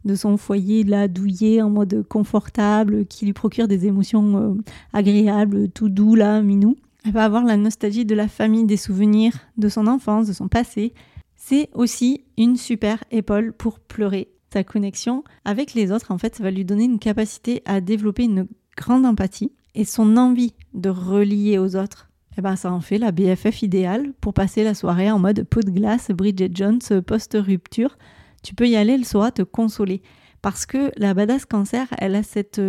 de 0.05 0.13
son 0.13 0.37
foyer 0.37 0.83
là 0.83 1.07
douillet 1.07 1.61
en 1.61 1.69
mode 1.69 2.05
confortable, 2.07 3.05
qui 3.05 3.25
lui 3.25 3.33
procure 3.33 3.67
des 3.67 3.87
émotions 3.87 4.57
agréables, 4.93 5.69
tout 5.69 5.89
doux 5.89 6.15
là, 6.15 6.41
minou. 6.41 6.75
Elle 7.05 7.13
va 7.13 7.23
avoir 7.23 7.43
la 7.43 7.57
nostalgie 7.57 8.05
de 8.05 8.15
la 8.15 8.27
famille, 8.27 8.65
des 8.65 8.77
souvenirs 8.77 9.33
de 9.57 9.69
son 9.69 9.87
enfance, 9.87 10.27
de 10.27 10.33
son 10.33 10.47
passé. 10.47 10.93
C'est 11.35 11.69
aussi 11.73 12.25
une 12.37 12.57
super 12.57 13.03
épaule 13.11 13.53
pour 13.53 13.79
pleurer 13.79 14.29
sa 14.51 14.63
connexion 14.63 15.23
avec 15.45 15.73
les 15.73 15.91
autres, 15.91 16.11
en 16.11 16.17
fait, 16.17 16.35
ça 16.35 16.43
va 16.43 16.51
lui 16.51 16.65
donner 16.65 16.85
une 16.85 16.99
capacité 16.99 17.61
à 17.65 17.81
développer 17.81 18.23
une 18.23 18.47
grande 18.77 19.05
empathie 19.05 19.51
et 19.75 19.85
son 19.85 20.17
envie 20.17 20.53
de 20.73 20.89
relier 20.89 21.57
aux 21.57 21.75
autres. 21.75 22.09
Eh 22.37 22.41
ben, 22.41 22.55
ça 22.55 22.71
en 22.71 22.79
fait 22.79 22.97
la 22.97 23.11
BFF 23.11 23.63
idéale 23.63 24.13
pour 24.21 24.33
passer 24.33 24.63
la 24.63 24.73
soirée 24.73 25.11
en 25.11 25.19
mode 25.19 25.43
pot 25.43 25.61
de 25.61 25.71
glace, 25.71 26.11
Bridget 26.11 26.51
Jones, 26.53 26.79
post-rupture. 27.05 27.97
Tu 28.43 28.55
peux 28.55 28.67
y 28.67 28.75
aller, 28.75 28.93
elle 28.93 29.05
saura 29.05 29.31
te 29.31 29.41
consoler. 29.41 30.01
Parce 30.41 30.65
que 30.65 30.91
la 30.95 31.13
badass 31.13 31.45
cancer, 31.45 31.87
elle 31.97 32.15
a 32.15 32.23
cette 32.23 32.61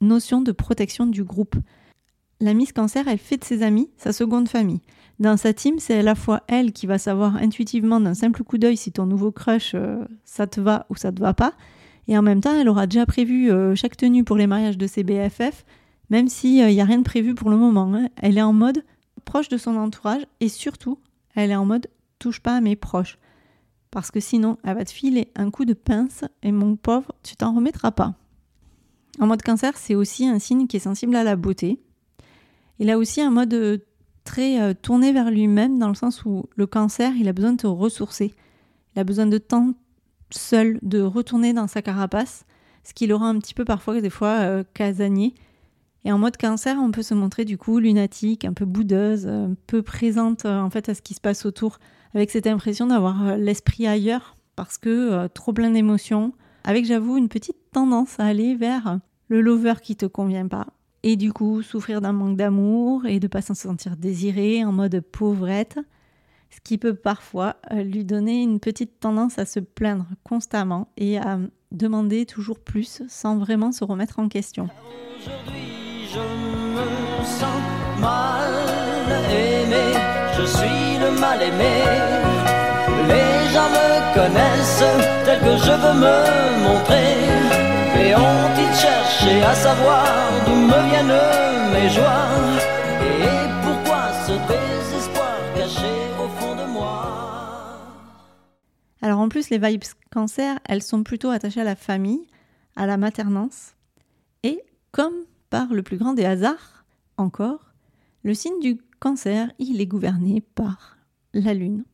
notion 0.00 0.40
de 0.40 0.52
protection 0.52 1.06
du 1.06 1.22
groupe. 1.22 1.56
La 2.40 2.54
Miss 2.54 2.72
Cancer, 2.72 3.06
elle 3.06 3.18
fait 3.18 3.36
de 3.36 3.44
ses 3.44 3.62
amis 3.62 3.90
sa 3.96 4.12
seconde 4.12 4.48
famille. 4.48 4.80
Dans 5.22 5.36
sa 5.36 5.52
team, 5.52 5.76
c'est 5.78 6.00
à 6.00 6.02
la 6.02 6.16
fois 6.16 6.42
elle 6.48 6.72
qui 6.72 6.88
va 6.88 6.98
savoir 6.98 7.36
intuitivement 7.36 8.00
d'un 8.00 8.12
simple 8.12 8.42
coup 8.42 8.58
d'œil 8.58 8.76
si 8.76 8.90
ton 8.90 9.06
nouveau 9.06 9.30
crush, 9.30 9.70
euh, 9.76 10.04
ça 10.24 10.48
te 10.48 10.60
va 10.60 10.84
ou 10.90 10.96
ça 10.96 11.12
te 11.12 11.20
va 11.20 11.32
pas. 11.32 11.52
Et 12.08 12.18
en 12.18 12.22
même 12.22 12.40
temps, 12.40 12.58
elle 12.58 12.68
aura 12.68 12.88
déjà 12.88 13.06
prévu 13.06 13.48
euh, 13.48 13.76
chaque 13.76 13.96
tenue 13.96 14.24
pour 14.24 14.34
les 14.34 14.48
mariages 14.48 14.76
de 14.76 14.88
ses 14.88 15.04
BFF, 15.04 15.64
même 16.10 16.26
s'il 16.26 16.66
n'y 16.66 16.80
euh, 16.80 16.82
a 16.82 16.84
rien 16.84 16.98
de 16.98 17.04
prévu 17.04 17.36
pour 17.36 17.50
le 17.50 17.56
moment. 17.56 17.94
Hein. 17.94 18.08
Elle 18.16 18.36
est 18.36 18.42
en 18.42 18.52
mode 18.52 18.82
proche 19.24 19.48
de 19.48 19.58
son 19.58 19.76
entourage 19.76 20.26
et 20.40 20.48
surtout, 20.48 20.98
elle 21.36 21.52
est 21.52 21.56
en 21.56 21.66
mode 21.66 21.86
touche 22.18 22.40
pas 22.40 22.56
à 22.56 22.60
mes 22.60 22.74
proches. 22.74 23.16
Parce 23.92 24.10
que 24.10 24.18
sinon, 24.18 24.58
elle 24.64 24.74
va 24.74 24.84
te 24.84 24.90
filer 24.90 25.28
un 25.36 25.52
coup 25.52 25.64
de 25.64 25.74
pince 25.74 26.24
et 26.42 26.50
mon 26.50 26.74
pauvre, 26.74 27.12
tu 27.22 27.36
t'en 27.36 27.54
remettras 27.54 27.92
pas. 27.92 28.16
En 29.20 29.28
mode 29.28 29.42
cancer, 29.42 29.76
c'est 29.76 29.94
aussi 29.94 30.26
un 30.26 30.40
signe 30.40 30.66
qui 30.66 30.78
est 30.78 30.80
sensible 30.80 31.14
à 31.14 31.22
la 31.22 31.36
beauté. 31.36 31.78
Il 32.80 32.90
a 32.90 32.98
aussi 32.98 33.20
un 33.20 33.30
mode 33.30 33.84
très 34.24 34.60
euh, 34.60 34.74
tourné 34.74 35.12
vers 35.12 35.30
lui-même 35.30 35.78
dans 35.78 35.88
le 35.88 35.94
sens 35.94 36.24
où 36.24 36.44
le 36.56 36.66
cancer, 36.66 37.12
il 37.16 37.28
a 37.28 37.32
besoin 37.32 37.52
de 37.52 37.58
te 37.58 37.66
ressourcer. 37.66 38.34
Il 38.94 39.00
a 39.00 39.04
besoin 39.04 39.26
de 39.26 39.38
temps 39.38 39.74
seul, 40.30 40.78
de 40.82 41.00
retourner 41.00 41.52
dans 41.52 41.66
sa 41.66 41.82
carapace, 41.82 42.44
ce 42.84 42.94
qui 42.94 43.06
le 43.06 43.14
rend 43.14 43.26
un 43.26 43.38
petit 43.38 43.54
peu 43.54 43.64
parfois 43.64 44.00
des 44.00 44.10
fois 44.10 44.40
euh, 44.40 44.64
casanier. 44.74 45.34
Et 46.04 46.12
en 46.12 46.18
mode 46.18 46.36
cancer, 46.36 46.76
on 46.80 46.90
peut 46.90 47.02
se 47.02 47.14
montrer 47.14 47.44
du 47.44 47.58
coup 47.58 47.78
lunatique, 47.78 48.44
un 48.44 48.52
peu 48.52 48.64
boudeuse, 48.64 49.26
un 49.26 49.54
peu 49.66 49.82
présente 49.82 50.44
euh, 50.46 50.60
en 50.60 50.70
fait 50.70 50.88
à 50.88 50.94
ce 50.94 51.02
qui 51.02 51.14
se 51.14 51.20
passe 51.20 51.46
autour, 51.46 51.78
avec 52.14 52.30
cette 52.30 52.46
impression 52.46 52.86
d'avoir 52.86 53.36
l'esprit 53.36 53.86
ailleurs 53.86 54.36
parce 54.54 54.76
que 54.76 55.28
trop 55.28 55.54
plein 55.54 55.70
d'émotions, 55.70 56.34
avec 56.64 56.84
j'avoue 56.84 57.16
une 57.16 57.30
petite 57.30 57.56
tendance 57.72 58.20
à 58.20 58.26
aller 58.26 58.54
vers 58.54 58.98
le 59.28 59.40
lover 59.40 59.74
qui 59.82 59.96
te 59.96 60.04
convient 60.04 60.46
pas, 60.46 60.66
et 61.02 61.16
du 61.16 61.32
coup 61.32 61.62
souffrir 61.62 62.00
d'un 62.00 62.12
manque 62.12 62.36
d'amour 62.36 63.06
et 63.06 63.20
de 63.20 63.26
pas 63.26 63.42
s'en 63.42 63.54
sentir 63.54 63.96
désiré 63.96 64.64
en 64.64 64.72
mode 64.72 65.00
pauvrette, 65.00 65.78
ce 66.50 66.60
qui 66.60 66.78
peut 66.78 66.94
parfois 66.94 67.56
euh, 67.72 67.82
lui 67.82 68.04
donner 68.04 68.42
une 68.42 68.60
petite 68.60 69.00
tendance 69.00 69.38
à 69.38 69.46
se 69.46 69.60
plaindre 69.60 70.06
constamment 70.22 70.88
et 70.96 71.18
à 71.18 71.38
demander 71.70 72.26
toujours 72.26 72.58
plus 72.58 73.02
sans 73.08 73.38
vraiment 73.38 73.72
se 73.72 73.84
remettre 73.84 74.18
en 74.18 74.28
question. 74.28 74.68
Aujourd'hui, 75.18 76.06
je 76.12 76.18
me 76.18 77.24
sens 77.24 78.00
mal 78.00 78.52
aimé, 79.30 79.98
je 80.38 80.44
suis 80.44 80.98
le 81.00 81.18
mal 81.20 81.40
aimé. 81.42 81.74
Les 83.08 83.52
gens 83.52 83.70
me 83.70 84.14
connaissent 84.14 84.84
tel 85.24 85.38
que 85.40 85.56
je 85.56 85.72
veux 85.72 85.96
me 86.04 86.16
montrer. 86.64 87.52
Et 88.04 88.14
ont-ils 88.14 88.74
cherché 88.74 89.42
à 89.42 89.54
savoir 89.54 90.04
d'où 90.46 90.51
mes 90.68 91.88
joies 91.88 92.28
Et 93.00 93.48
pourquoi 93.64 94.12
ce 94.26 94.32
désespoir 94.32 95.36
caché 95.54 95.94
au 96.22 96.28
fond 96.28 96.54
de 96.54 96.70
moi? 96.70 97.78
Alors 99.00 99.18
en 99.18 99.28
plus, 99.28 99.50
les 99.50 99.58
vibes 99.58 99.82
cancer, 100.10 100.58
elles 100.64 100.82
sont 100.82 101.02
plutôt 101.02 101.30
attachées 101.30 101.60
à 101.60 101.64
la 101.64 101.76
famille, 101.76 102.26
à 102.76 102.86
la 102.86 102.96
maternance. 102.96 103.74
Et 104.42 104.62
comme 104.92 105.14
par 105.50 105.72
le 105.72 105.82
plus 105.82 105.96
grand 105.96 106.14
des 106.14 106.24
hasards, 106.24 106.84
encore, 107.16 107.72
le 108.22 108.34
signe 108.34 108.60
du 108.60 108.78
cancer, 109.00 109.50
il 109.58 109.80
est 109.80 109.86
gouverné 109.86 110.42
par 110.54 110.96
la 111.34 111.54
lune. 111.54 111.84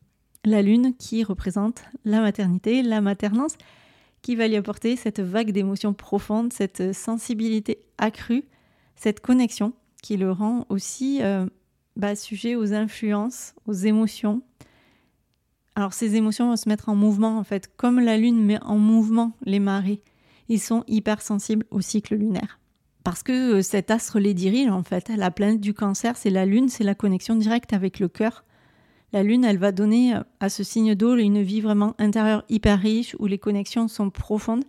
La 0.45 0.63
lune 0.63 0.95
qui 0.97 1.25
représente 1.25 1.83
la 2.05 2.21
maternité, 2.21 2.83
la 2.83 3.01
maternance, 3.01 3.57
qui 4.23 4.37
va 4.37 4.49
lui 4.49 4.57
apporter 4.57 4.97
cette 4.97 5.21
vague 5.21 5.53
d'émotions 5.53 5.95
profondes, 5.95 6.53
cette 6.53 6.93
sensibilité 6.93 7.79
accrue, 7.99 8.45
cette 8.99 9.21
connexion 9.21 9.73
qui 10.03 10.17
le 10.17 10.31
rend 10.31 10.67
aussi 10.69 11.23
euh, 11.23 11.47
bah, 11.97 12.15
sujet 12.17 12.57
aux 12.57 12.75
influences, 12.75 13.55
aux 13.67 13.73
émotions. 13.73 14.43
Alors 15.75 15.93
ces 15.93 16.17
émotions 16.17 16.49
vont 16.49 16.57
se 16.57 16.69
mettre 16.69 16.89
en 16.89 16.97
mouvement 16.97 17.39
en 17.39 17.45
fait, 17.45 17.71
comme 17.77 18.01
la 18.01 18.17
Lune 18.17 18.45
met 18.45 18.61
en 18.63 18.79
mouvement 18.79 19.33
les 19.45 19.61
marées. 19.61 20.03
Ils 20.49 20.61
sont 20.61 20.83
hypersensibles 20.89 21.67
au 21.71 21.81
cycle 21.81 22.17
lunaire. 22.17 22.59
Parce 23.05 23.23
que 23.23 23.59
euh, 23.59 23.63
cet 23.63 23.91
astre 23.91 24.19
les 24.19 24.35
dirige 24.35 24.69
en 24.69 24.83
fait. 24.83 25.09
La 25.09 25.31
planète 25.31 25.61
du 25.61 25.75
cancer, 25.75 26.17
c'est 26.17 26.31
la 26.31 26.45
Lune, 26.45 26.69
c'est 26.69 26.85
la 26.85 26.95
connexion 26.95 27.37
directe 27.37 27.73
avec 27.73 28.01
le 28.01 28.09
cœur. 28.09 28.45
La 29.13 29.23
Lune, 29.23 29.45
elle 29.45 29.59
va 29.59 29.73
donner 29.73 30.17
euh, 30.17 30.23
à 30.41 30.49
ce 30.49 30.65
signe 30.65 30.95
d'eau 30.95 31.17
une 31.17 31.43
vie 31.43 31.61
vraiment 31.61 31.95
intérieure 31.99 32.45
hyper 32.49 32.81
riche, 32.81 33.15
où 33.19 33.27
les 33.27 33.39
connexions 33.39 33.89
sont 33.89 34.11
profondes, 34.11 34.65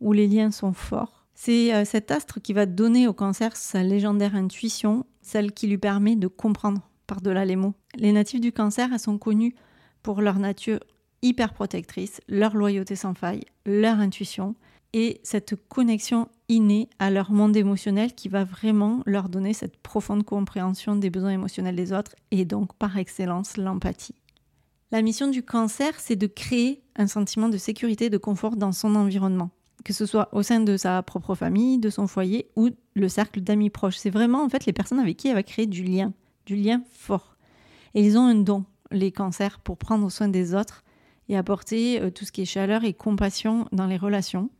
où 0.00 0.12
les 0.12 0.28
liens 0.28 0.50
sont 0.50 0.72
forts. 0.72 1.15
C'est 1.36 1.72
euh, 1.74 1.84
cet 1.84 2.10
astre 2.10 2.40
qui 2.40 2.54
va 2.54 2.64
donner 2.66 3.06
au 3.06 3.12
cancer 3.12 3.54
sa 3.56 3.82
légendaire 3.82 4.34
intuition, 4.34 5.04
celle 5.20 5.52
qui 5.52 5.66
lui 5.68 5.78
permet 5.78 6.16
de 6.16 6.28
comprendre 6.28 6.80
par-delà 7.06 7.44
les 7.44 7.56
mots. 7.56 7.74
Les 7.94 8.10
natifs 8.10 8.40
du 8.40 8.52
cancer, 8.52 8.88
elles 8.92 8.98
sont 8.98 9.18
connues 9.18 9.54
pour 10.02 10.22
leur 10.22 10.38
nature 10.38 10.80
hyper 11.20 11.52
protectrice, 11.52 12.20
leur 12.26 12.56
loyauté 12.56 12.96
sans 12.96 13.14
faille, 13.14 13.44
leur 13.66 14.00
intuition 14.00 14.54
et 14.94 15.20
cette 15.24 15.56
connexion 15.68 16.28
innée 16.48 16.88
à 16.98 17.10
leur 17.10 17.30
monde 17.30 17.56
émotionnel 17.56 18.14
qui 18.14 18.28
va 18.28 18.44
vraiment 18.44 19.02
leur 19.04 19.28
donner 19.28 19.52
cette 19.52 19.76
profonde 19.76 20.24
compréhension 20.24 20.96
des 20.96 21.10
besoins 21.10 21.32
émotionnels 21.32 21.76
des 21.76 21.92
autres 21.92 22.14
et 22.30 22.46
donc 22.46 22.72
par 22.74 22.96
excellence 22.96 23.58
l'empathie. 23.58 24.14
La 24.90 25.02
mission 25.02 25.28
du 25.28 25.42
cancer, 25.42 25.98
c'est 25.98 26.16
de 26.16 26.26
créer 26.26 26.82
un 26.96 27.08
sentiment 27.08 27.50
de 27.50 27.58
sécurité 27.58 28.06
et 28.06 28.10
de 28.10 28.16
confort 28.16 28.56
dans 28.56 28.72
son 28.72 28.94
environnement, 28.94 29.50
que 29.86 29.92
ce 29.92 30.04
soit 30.04 30.28
au 30.32 30.42
sein 30.42 30.58
de 30.58 30.76
sa 30.76 31.00
propre 31.02 31.36
famille, 31.36 31.78
de 31.78 31.90
son 31.90 32.06
foyer 32.06 32.50
ou 32.56 32.70
le 32.94 33.08
cercle 33.08 33.40
d'amis 33.40 33.70
proches. 33.70 33.96
C'est 33.96 34.10
vraiment 34.10 34.42
en 34.42 34.48
fait 34.48 34.66
les 34.66 34.72
personnes 34.72 34.98
avec 34.98 35.16
qui 35.16 35.28
elle 35.28 35.34
va 35.34 35.42
créer 35.42 35.66
du 35.66 35.84
lien, 35.84 36.12
du 36.44 36.56
lien 36.56 36.82
fort. 36.90 37.36
Et 37.94 38.04
ils 38.04 38.18
ont 38.18 38.26
un 38.26 38.34
don, 38.34 38.64
les 38.90 39.12
cancers, 39.12 39.60
pour 39.60 39.76
prendre 39.76 40.10
soin 40.10 40.28
des 40.28 40.54
autres 40.54 40.82
et 41.28 41.36
apporter 41.36 42.00
euh, 42.00 42.10
tout 42.10 42.24
ce 42.24 42.32
qui 42.32 42.42
est 42.42 42.46
chaleur 42.46 42.84
et 42.84 42.94
compassion 42.94 43.68
dans 43.72 43.86
les 43.86 43.96
relations 43.96 44.50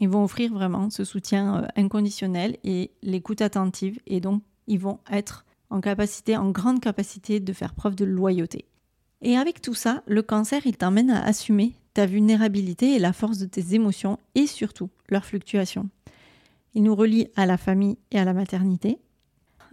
ils 0.00 0.08
vont 0.08 0.24
offrir 0.24 0.52
vraiment 0.52 0.90
ce 0.90 1.04
soutien 1.04 1.62
euh, 1.62 1.68
inconditionnel 1.76 2.56
et 2.64 2.90
l'écoute 3.02 3.42
attentive 3.42 4.00
et 4.06 4.20
donc 4.20 4.42
ils 4.66 4.78
vont 4.78 4.98
être 5.12 5.44
en 5.68 5.80
capacité, 5.80 6.36
en 6.36 6.50
grande 6.50 6.80
capacité 6.80 7.38
de 7.38 7.52
faire 7.52 7.74
preuve 7.74 7.94
de 7.94 8.04
loyauté. 8.04 8.64
Et 9.22 9.36
avec 9.36 9.60
tout 9.60 9.74
ça, 9.74 10.02
le 10.06 10.22
cancer, 10.22 10.62
il 10.64 10.76
t'emmène 10.76 11.10
à 11.10 11.22
assumer 11.22 11.74
ta 11.94 12.06
vulnérabilité 12.06 12.94
et 12.94 12.98
la 12.98 13.12
force 13.12 13.38
de 13.38 13.46
tes 13.46 13.74
émotions 13.74 14.18
et 14.34 14.46
surtout 14.46 14.90
leur 15.08 15.24
fluctuation. 15.24 15.88
Il 16.74 16.82
nous 16.82 16.94
relie 16.94 17.28
à 17.36 17.46
la 17.46 17.56
famille 17.56 17.98
et 18.10 18.18
à 18.18 18.24
la 18.24 18.32
maternité. 18.32 18.98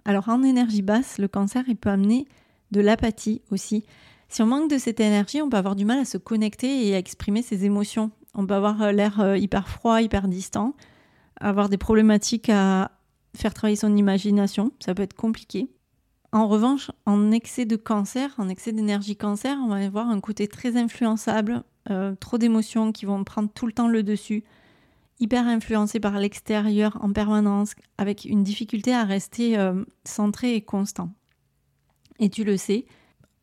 Alors 0.06 0.30
en 0.30 0.44
énergie 0.44 0.82
basse, 0.82 1.18
le 1.20 1.28
cancer, 1.28 1.64
il 1.68 1.76
peut 1.76 1.90
amener 1.90 2.28
de 2.72 2.82
l'apathie 2.82 3.42
aussi. 3.52 3.86
Si 4.30 4.42
on 4.42 4.48
manque 4.48 4.70
de 4.70 4.78
cette 4.78 5.00
énergie, 5.00 5.42
on 5.42 5.50
peut 5.50 5.58
avoir 5.58 5.76
du 5.76 5.86
mal 5.86 6.00
à 6.00 6.06
se 6.06 6.18
connecter 6.18 6.88
et 6.88 6.96
à 6.96 6.98
exprimer 6.98 7.42
ses 7.42 7.66
émotions 7.66 8.12
on 8.38 8.46
peut 8.46 8.54
avoir 8.54 8.82
euh, 8.82 8.92
l'air 8.92 9.20
euh, 9.20 9.36
hyper 9.36 9.68
froid, 9.68 10.02
hyper 10.02 10.28
distant, 10.28 10.76
avoir 11.42 11.70
des 11.70 11.78
problématiques 11.78 12.50
à 12.50 12.92
faire 13.36 13.54
travailler 13.54 13.76
son 13.76 13.96
imagination, 13.96 14.72
ça 14.80 14.94
peut 14.94 15.04
être 15.04 15.16
compliqué. 15.16 15.68
En 16.32 16.48
revanche, 16.48 16.92
en 17.06 17.32
excès 17.32 17.66
de 17.66 17.76
cancer, 17.76 18.34
en 18.38 18.48
excès 18.48 18.72
d'énergie 18.72 19.16
cancer, 19.16 19.58
on 19.64 19.68
va 19.68 19.78
avoir 19.78 20.10
un 20.10 20.20
côté 20.20 20.48
très 20.48 20.78
influençable, 20.78 21.64
euh, 21.90 22.16
trop 22.20 22.38
d'émotions 22.38 22.92
qui 22.92 23.06
vont 23.06 23.24
prendre 23.24 23.50
tout 23.54 23.66
le 23.66 23.74
temps 23.74 23.88
le 23.88 24.04
dessus, 24.04 24.44
hyper 25.20 25.48
influencé 25.48 26.00
par 26.00 26.20
l'extérieur 26.20 26.98
en 27.02 27.12
permanence, 27.12 27.74
avec 27.98 28.26
une 28.26 28.44
difficulté 28.44 28.94
à 28.94 29.04
rester 29.04 29.58
euh, 29.58 29.84
centré 30.04 30.56
et 30.56 30.62
constant. 30.62 31.12
Et 32.20 32.30
tu 32.30 32.44
le 32.44 32.58
sais, 32.58 32.86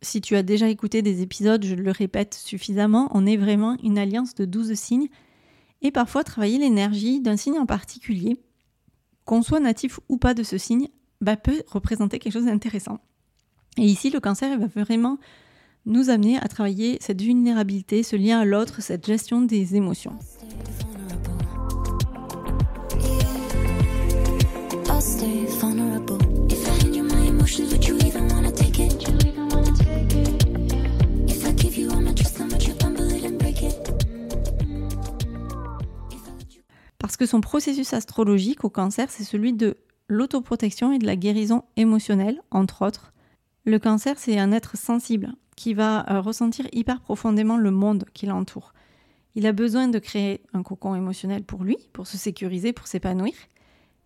si 0.03 0.21
tu 0.21 0.37
as 0.37 0.43
déjà 0.43 0.69
écouté 0.69 1.03
des 1.03 1.23
épisodes, 1.23 1.65
je 1.65 1.75
le 1.75 1.91
répète 1.91 2.35
suffisamment, 2.35 3.09
on 3.13 3.27
est 3.27 3.37
vraiment 3.37 3.77
une 3.83 3.99
alliance 3.99 4.35
de 4.35 4.45
12 4.45 4.75
signes. 4.75 5.09
Et 5.83 5.91
parfois, 5.91 6.25
travailler 6.25 6.59
l'énergie 6.59 7.21
d'un 7.21 7.37
signe 7.37 7.59
en 7.59 7.67
particulier, 7.67 8.41
qu'on 9.25 9.43
soit 9.43 9.61
natif 9.61 10.01
ou 10.09 10.19
pas 10.19 10.35
de 10.35 10.43
ce 10.43 10.59
signe, 10.59 10.89
bah, 11.21 11.37
peut 11.37 11.63
représenter 11.67 12.19
quelque 12.19 12.33
chose 12.33 12.47
d'intéressant. 12.47 13.01
Et 13.77 13.83
ici, 13.83 14.11
le 14.11 14.21
cancer 14.21 14.59
va 14.59 14.67
vraiment 14.67 15.19
nous 15.87 16.09
amener 16.11 16.39
à 16.39 16.49
travailler 16.49 16.99
cette 17.01 17.21
vulnérabilité, 17.21 18.03
ce 18.03 18.17
lien 18.17 18.41
à 18.41 18.45
l'autre, 18.45 18.81
cette 18.81 19.07
gestion 19.07 19.43
des 19.43 19.77
émotions. 19.77 20.19
Parce 36.99 37.19
que 37.19 37.27
son 37.27 37.41
processus 37.43 37.93
astrologique 37.93 38.65
au 38.65 38.71
cancer, 38.71 39.11
c'est 39.11 39.25
celui 39.25 39.53
de 39.53 39.77
l'autoprotection 40.09 40.93
et 40.93 40.99
de 40.99 41.07
la 41.07 41.17
guérison 41.17 41.63
émotionnelle, 41.77 42.41
entre 42.51 42.87
autres. 42.87 43.13
Le 43.67 43.79
cancer, 43.79 44.19
c'est 44.19 44.39
un 44.39 44.53
être 44.53 44.77
sensible 44.77 45.35
qui 45.57 45.75
va 45.75 46.11
euh, 46.11 46.21
ressentir 46.21 46.67
hyper 46.73 47.01
profondément 47.01 47.57
le 47.57 47.71
monde 47.71 48.05
qui 48.13 48.27
l'entoure. 48.27 48.73
Il 49.35 49.47
a 49.47 49.53
besoin 49.53 49.89
de 49.89 49.99
créer 49.99 50.43
un 50.53 50.63
cocon 50.63 50.95
émotionnel 50.95 51.43
pour 51.43 51.65
lui, 51.65 51.77
pour 51.93 52.07
se 52.07 52.17
sécuriser, 52.17 52.73
pour 52.73 52.87
s'épanouir. 52.87 53.35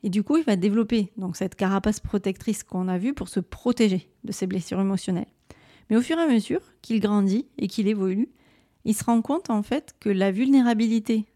Et 0.03 0.11
du 0.11 0.23
coup, 0.23 0.37
il 0.37 0.45
va 0.45 0.57
développer 0.57 1.13
donc 1.17 1.37
cette 1.37 1.55
carapace 1.55 2.01
protectrice 2.01 2.63
qu'on 2.63 2.89
a 2.89 2.99
vue 2.99 3.15
pour 3.15 3.29
se 3.29 3.41
protéger 3.41 4.11
de 4.25 4.33
ses 4.33 4.47
blessures 4.47 4.81
émotionnelles. 4.81 5.27
Mais 5.91 5.97
au 5.97 6.03
fur 6.03 6.19
et 6.19 6.23
à 6.23 6.29
mesure 6.29 6.61
qu'il 6.83 7.01
grandit 7.01 7.47
et 7.59 7.67
qu'il 7.67 7.89
évolue, 7.89 8.29
il 8.85 8.95
se 8.95 9.05
rend 9.05 9.21
compte 9.23 9.51
en 9.51 9.63
fait 9.63 9.95
que 10.01 10.09
la 10.09 10.31
vulnérabilité, 10.31 11.27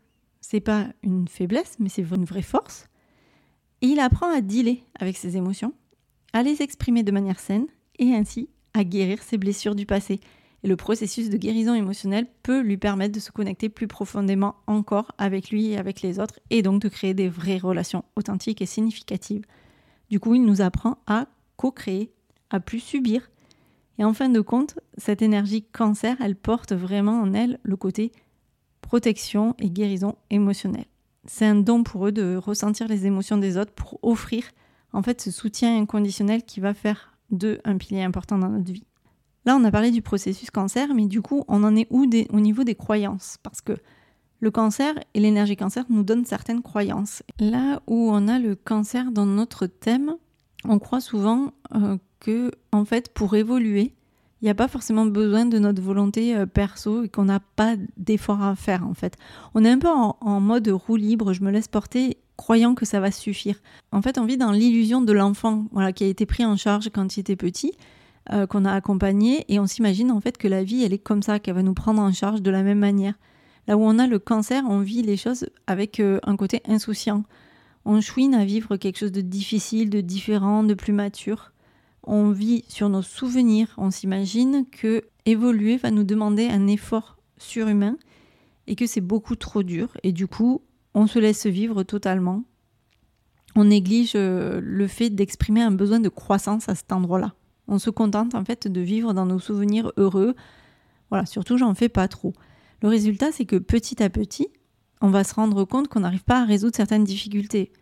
c'est 0.41 0.61
pas 0.61 0.87
une 1.03 1.29
faiblesse, 1.29 1.77
mais 1.79 1.89
c'est 1.89 2.03
une 2.03 2.25
vraie 2.25 2.43
force. 2.43 2.87
Et 3.81 3.89
il 3.89 4.01
apprend 4.01 4.33
à 4.33 4.41
dealer 4.41 4.85
avec 4.99 5.17
ses 5.17 5.37
émotions, 5.37 5.75
à 6.33 6.43
les 6.43 6.63
exprimer 6.63 7.03
de 7.03 7.13
manière 7.13 7.41
saine 7.41 7.67
et 7.99 8.15
ainsi 8.15 8.49
à 8.75 8.85
guérir 8.85 9.23
ses 9.23 9.39
blessures 9.39 9.75
du 9.75 9.87
passé. 9.87 10.21
Et 10.65 10.69
le 10.69 10.77
processus 10.77 11.29
de 11.29 11.37
guérison 11.37 11.75
émotionnelle 11.75 12.27
peut 12.43 12.61
lui 12.61 12.77
permettre 12.77 13.15
de 13.15 13.21
se 13.21 13.33
connecter 13.33 13.69
plus 13.69 13.89
profondément 13.89 14.55
encore 14.67 15.11
avec 15.19 15.51
lui 15.51 15.69
et 15.69 15.79
avec 15.79 16.03
les 16.03 16.21
autres, 16.21 16.39
et 16.51 16.63
donc 16.63 16.81
de 16.81 16.89
créer 16.89 17.15
des 17.15 17.29
vraies 17.29 17.59
relations 17.59 18.05
authentiques 18.17 18.63
et 18.63 18.67
significatives. 18.67 19.45
Du 20.09 20.21
coup, 20.21 20.35
il 20.35 20.45
nous 20.45 20.61
apprend 20.61 20.99
à 21.07 21.27
co-créer, 21.57 22.13
à 22.51 22.61
plus 22.61 22.81
subir. 22.81 23.31
Et 23.99 24.05
en 24.05 24.15
fin 24.15 24.29
de 24.29 24.41
compte, 24.41 24.79
cette 24.99 25.23
énergie 25.23 25.63
cancer, 25.63 26.17
elle 26.21 26.37
porte 26.37 26.73
vraiment 26.73 27.21
en 27.21 27.35
elle 27.35 27.59
le 27.63 27.77
côté 27.77 28.13
protection 28.81 29.55
et 29.59 29.71
guérison 29.71 30.17
émotionnelle. 30.31 30.87
C'est 31.25 31.47
un 31.47 31.55
don 31.55 31.83
pour 31.83 32.07
eux 32.07 32.13
de 32.13 32.37
ressentir 32.37 32.89
les 32.89 33.07
émotions 33.07 33.39
des 33.39 33.57
autres 33.57 33.73
pour 33.73 33.99
offrir 34.03 34.45
en 34.93 35.03
fait 35.03 35.21
ce 35.21 35.31
soutien 35.31 35.79
inconditionnel 35.79 36.43
qui 36.43 36.61
va 36.61 36.75
faire 36.75 37.12
de 37.33 37.61
un 37.65 37.77
pilier 37.79 38.03
important 38.03 38.39
dans 38.39 38.49
notre 38.49 38.73
vie. 38.73 38.85
Là, 39.45 39.57
on 39.57 39.65
a 39.65 39.71
parlé 39.71 39.91
du 39.91 40.03
processus 40.03 40.51
cancer, 40.51 40.95
mais 40.95 41.07
du 41.07 41.21
coup, 41.21 41.45
on 41.49 41.65
en 41.65 41.75
est 41.75 41.89
où 41.91 42.07
au 42.33 42.41
niveau 42.41 42.63
des 42.63 42.77
croyances? 42.77 43.39
Parce 43.43 43.61
que 43.61 43.73
le 44.39 44.51
cancer 44.51 44.95
et 45.15 45.21
l'énergie 45.21 45.57
cancer 45.57 45.85
nous 45.89 46.03
donnent 46.03 46.25
certaines 46.25 46.63
croyances. 46.63 47.23
Là 47.41 47.81
où 47.87 48.11
on 48.13 48.29
a 48.29 48.39
le 48.39 48.55
cancer 48.55 49.11
dans 49.11 49.27
notre 49.27 49.67
thème, 49.67 50.17
on 50.65 50.79
croit 50.79 51.01
souvent 51.01 51.53
euh, 51.75 51.97
que, 52.21 52.53
en 52.71 52.85
fait, 52.85 53.13
pour 53.13 53.35
évoluer, 53.35 53.95
il 54.41 54.47
n'y 54.47 54.51
a 54.51 54.55
pas 54.55 54.69
forcément 54.69 55.07
besoin 55.07 55.47
de 55.47 55.59
notre 55.59 55.83
volonté 55.83 56.37
euh, 56.37 56.47
perso 56.47 57.05
et 57.05 57.09
qu'on 57.09 57.25
n'a 57.25 57.41
pas 57.41 57.77
d'effort 57.97 58.43
à 58.43 58.55
faire, 58.55 58.87
en 58.87 58.95
fait. 58.95 59.17
On 59.55 59.65
est 59.65 59.71
un 59.71 59.79
peu 59.79 59.89
en, 59.89 60.17
en 60.21 60.41
mode 60.41 60.69
roue 60.69 60.97
libre, 60.97 61.33
je 61.33 61.43
me 61.43 61.51
laisse 61.51 61.69
porter 61.69 62.19
croyant 62.43 62.75
que 62.75 62.85
ça 62.85 62.99
va 62.99 63.13
suffire. 63.13 63.63
En 63.93 64.03
fait, 64.03 64.19
on 64.19 64.25
vit 64.25 64.37
dans 64.37 64.51
l'illusion 64.51 65.01
de 65.01 65.13
l'enfant 65.13 65.67
voilà, 65.71 65.93
qui 65.93 66.03
a 66.03 66.09
été 66.09 66.27
pris 66.27 66.45
en 66.45 66.57
charge 66.57 66.91
quand 66.93 67.17
il 67.17 67.21
était 67.21 67.37
petit, 67.37 67.73
euh, 68.33 68.49
qu'on 68.49 68.65
a 68.65 68.73
accompagné, 68.73 69.45
et 69.49 69.61
on 69.61 69.69
s'imagine 69.69 70.11
en 70.11 70.21
fait 70.21 70.37
que 70.37 70.49
la 70.49 70.65
vie, 70.65 70.83
elle 70.83 70.93
est 70.93 70.99
comme 70.99 71.23
ça, 71.23 71.39
qu'elle 71.39 71.55
va 71.55 71.63
nous 71.63 71.73
prendre 71.73 72.03
en 72.03 72.13
charge 72.13 72.43
de 72.43 72.51
la 72.51 72.65
même 72.65 72.81
manière. 72.81 73.15
Là 73.69 73.77
où 73.77 73.83
on 73.83 73.97
a 74.01 74.09
le 74.09 74.19
cancer, 74.19 74.65
on 74.69 74.81
vit 74.81 75.03
les 75.03 75.17
choses 75.17 75.47
avec 75.69 76.01
euh, 76.01 76.19
un 76.25 76.37
côté 76.37 76.63
insouciant. 76.67 77.23
On 77.85 78.01
chouine 78.01 78.35
à 78.35 78.45
vivre 78.45 78.77
quelque 78.77 78.99
chose 78.99 79.13
de 79.13 79.21
difficile, 79.21 79.89
de 79.89 80.01
différent, 80.01 80.65
de 80.65 80.75
plus 80.75 80.93
mature. 80.93 81.53
On 82.03 82.31
vit 82.31 82.65
sur 82.67 82.89
nos 82.89 83.03
souvenirs. 83.03 83.69
On 83.79 83.93
s'imagine 83.93 84.67
que 84.69 85.05
évoluer 85.27 85.77
va 85.77 85.93
nous 85.93 86.03
demander 86.03 86.49
un 86.49 86.67
effort 86.67 87.19
surhumain 87.39 87.97
et 88.67 88.75
que 88.75 88.87
c'est 88.87 89.01
beaucoup 89.01 89.37
trop 89.37 89.63
dur. 89.63 89.97
Et 90.03 90.11
du 90.11 90.27
coup, 90.27 90.61
on 90.95 91.07
se 91.07 91.19
laisse 91.19 91.47
vivre 91.47 91.83
totalement. 91.83 92.45
On 93.55 93.65
néglige 93.65 94.13
euh, 94.15 94.61
le 94.63 94.87
fait 94.87 95.11
d'exprimer 95.11 95.63
un 95.63 95.71
besoin 95.71 96.01
de 96.01 96.09
croissance 96.09 96.69
à 96.69 96.75
cet 96.75 96.93
endroit-là. 96.93 97.35
On 97.69 97.79
se 97.79 97.91
contente 97.91 98.35
en 98.35 98.45
fait 98.45 98.69
de 98.69 98.81
vivre 98.81 99.13
dans 99.15 99.27
nos 99.27 99.39
souvenirs 99.39 99.93
heureux. 99.97 100.35
Voilà, 101.11 101.27
surtout 101.27 101.59
j'en 101.59 101.75
fais 101.75 101.89
pas 101.89 102.09
trop. 102.09 102.33
Le 102.83 102.89
résultat, 102.89 103.31
c'est 103.33 103.45
que 103.45 103.57
petit 103.57 104.03
à 104.03 104.11
petit, 104.11 104.49
on 105.01 105.11
va 105.11 105.25
se 105.25 105.35
rendre 105.35 105.65
compte 105.65 105.89
qu'on 105.89 106.01
n'arrive 106.01 106.25
pas 106.25 106.43
à 106.43 106.45
résoudre 106.45 106.77
certaines 106.77 107.05
difficultés, 107.05 107.73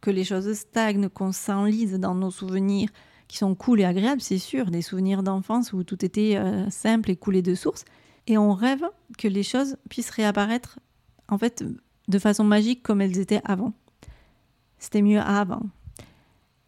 que 0.00 0.10
les 0.10 0.24
choses 0.24 0.52
stagnent, 0.54 1.08
qu'on 1.08 1.32
s'enlise 1.32 1.94
dans 1.94 2.14
nos 2.14 2.30
souvenirs 2.30 2.88
qui 3.28 3.38
sont 3.38 3.54
cool 3.54 3.80
et 3.80 3.84
agréables, 3.84 4.20
c'est 4.20 4.38
sûr, 4.38 4.72
des 4.72 4.82
souvenirs 4.82 5.22
d'enfance 5.22 5.72
où 5.72 5.84
tout 5.84 6.04
était 6.04 6.36
euh, 6.36 6.68
simple 6.68 7.12
et 7.12 7.16
coulé 7.16 7.42
de 7.42 7.54
source, 7.54 7.84
et 8.26 8.36
on 8.36 8.52
rêve 8.52 8.82
que 9.18 9.28
les 9.28 9.44
choses 9.44 9.76
puissent 9.88 10.10
réapparaître 10.10 10.80
en 11.28 11.38
fait 11.38 11.64
de 12.10 12.18
façon 12.18 12.44
magique 12.44 12.82
comme 12.82 13.00
elles 13.00 13.18
étaient 13.18 13.40
avant. 13.44 13.72
C'était 14.78 15.02
mieux 15.02 15.20
avant. 15.20 15.62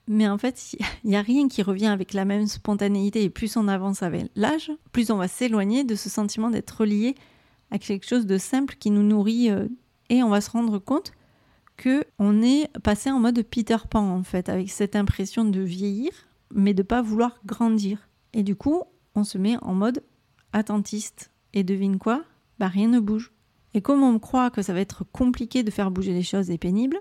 Mais 0.09 0.29
en 0.29 0.39
fait, 0.39 0.75
il 1.05 1.11
n'y 1.11 1.17
a 1.17 1.23
rien 1.23 1.49
qui 1.49 1.63
revient 1.63 1.87
avec 1.87 2.13
la 2.13 2.25
même 2.25 2.47
spontanéité 2.47 3.23
et 3.23 3.31
plus 3.31 3.57
on 3.57 3.69
avance 3.69 4.03
avec 4.03 4.31
l'âge, 4.35 4.73
plus 4.93 5.11
on 5.11 5.17
va 5.17 5.29
s'éloigner 5.29 5.85
de 5.85 5.95
ce 5.95 6.09
sentiment 6.09 6.51
d'être 6.51 6.81
relié 6.81 7.15
à 7.71 7.79
quelque 7.79 8.07
chose 8.07 8.27
de 8.27 8.39
simple 8.39 8.77
qui 8.79 8.91
nous 8.91 9.03
nourrit 9.03 9.51
euh, 9.51 9.69
et 10.09 10.23
on 10.23 10.29
va 10.29 10.41
se 10.41 10.51
rendre 10.51 10.79
compte 10.79 11.13
que 11.77 12.05
on 12.19 12.43
est 12.43 12.71
passé 12.81 13.11
en 13.11 13.19
mode 13.19 13.43
Peter 13.43 13.79
Pan 13.89 14.11
en 14.11 14.23
fait, 14.23 14.49
avec 14.49 14.71
cette 14.71 14.95
impression 14.95 15.45
de 15.45 15.61
vieillir 15.61 16.11
mais 16.55 16.75
de 16.75 16.83
pas 16.83 17.03
vouloir 17.03 17.41
grandir. 17.47 18.09
Et 18.33 18.43
du 18.43 18.57
coup, 18.57 18.83
on 19.15 19.25
se 19.25 19.39
met 19.39 19.57
en 19.63 19.75
mode 19.75 20.03
attentiste. 20.53 21.31
Et 21.55 21.65
devine 21.65 21.99
quoi? 21.99 22.25
Bah 22.59 22.69
rien 22.69 22.89
ne 22.89 23.01
bouge. 23.01 23.32
Et 23.75 23.81
comme 23.81 24.03
on 24.03 24.19
croit 24.19 24.51
que 24.51 24.63
ça 24.63 24.73
va 24.73 24.81
être 24.81 25.05
compliqué 25.13 25.63
de 25.63 25.71
faire 25.71 25.91
bouger 25.91 26.13
les 26.13 26.23
choses 26.23 26.51
et 26.51 26.59
pénible, 26.59 26.99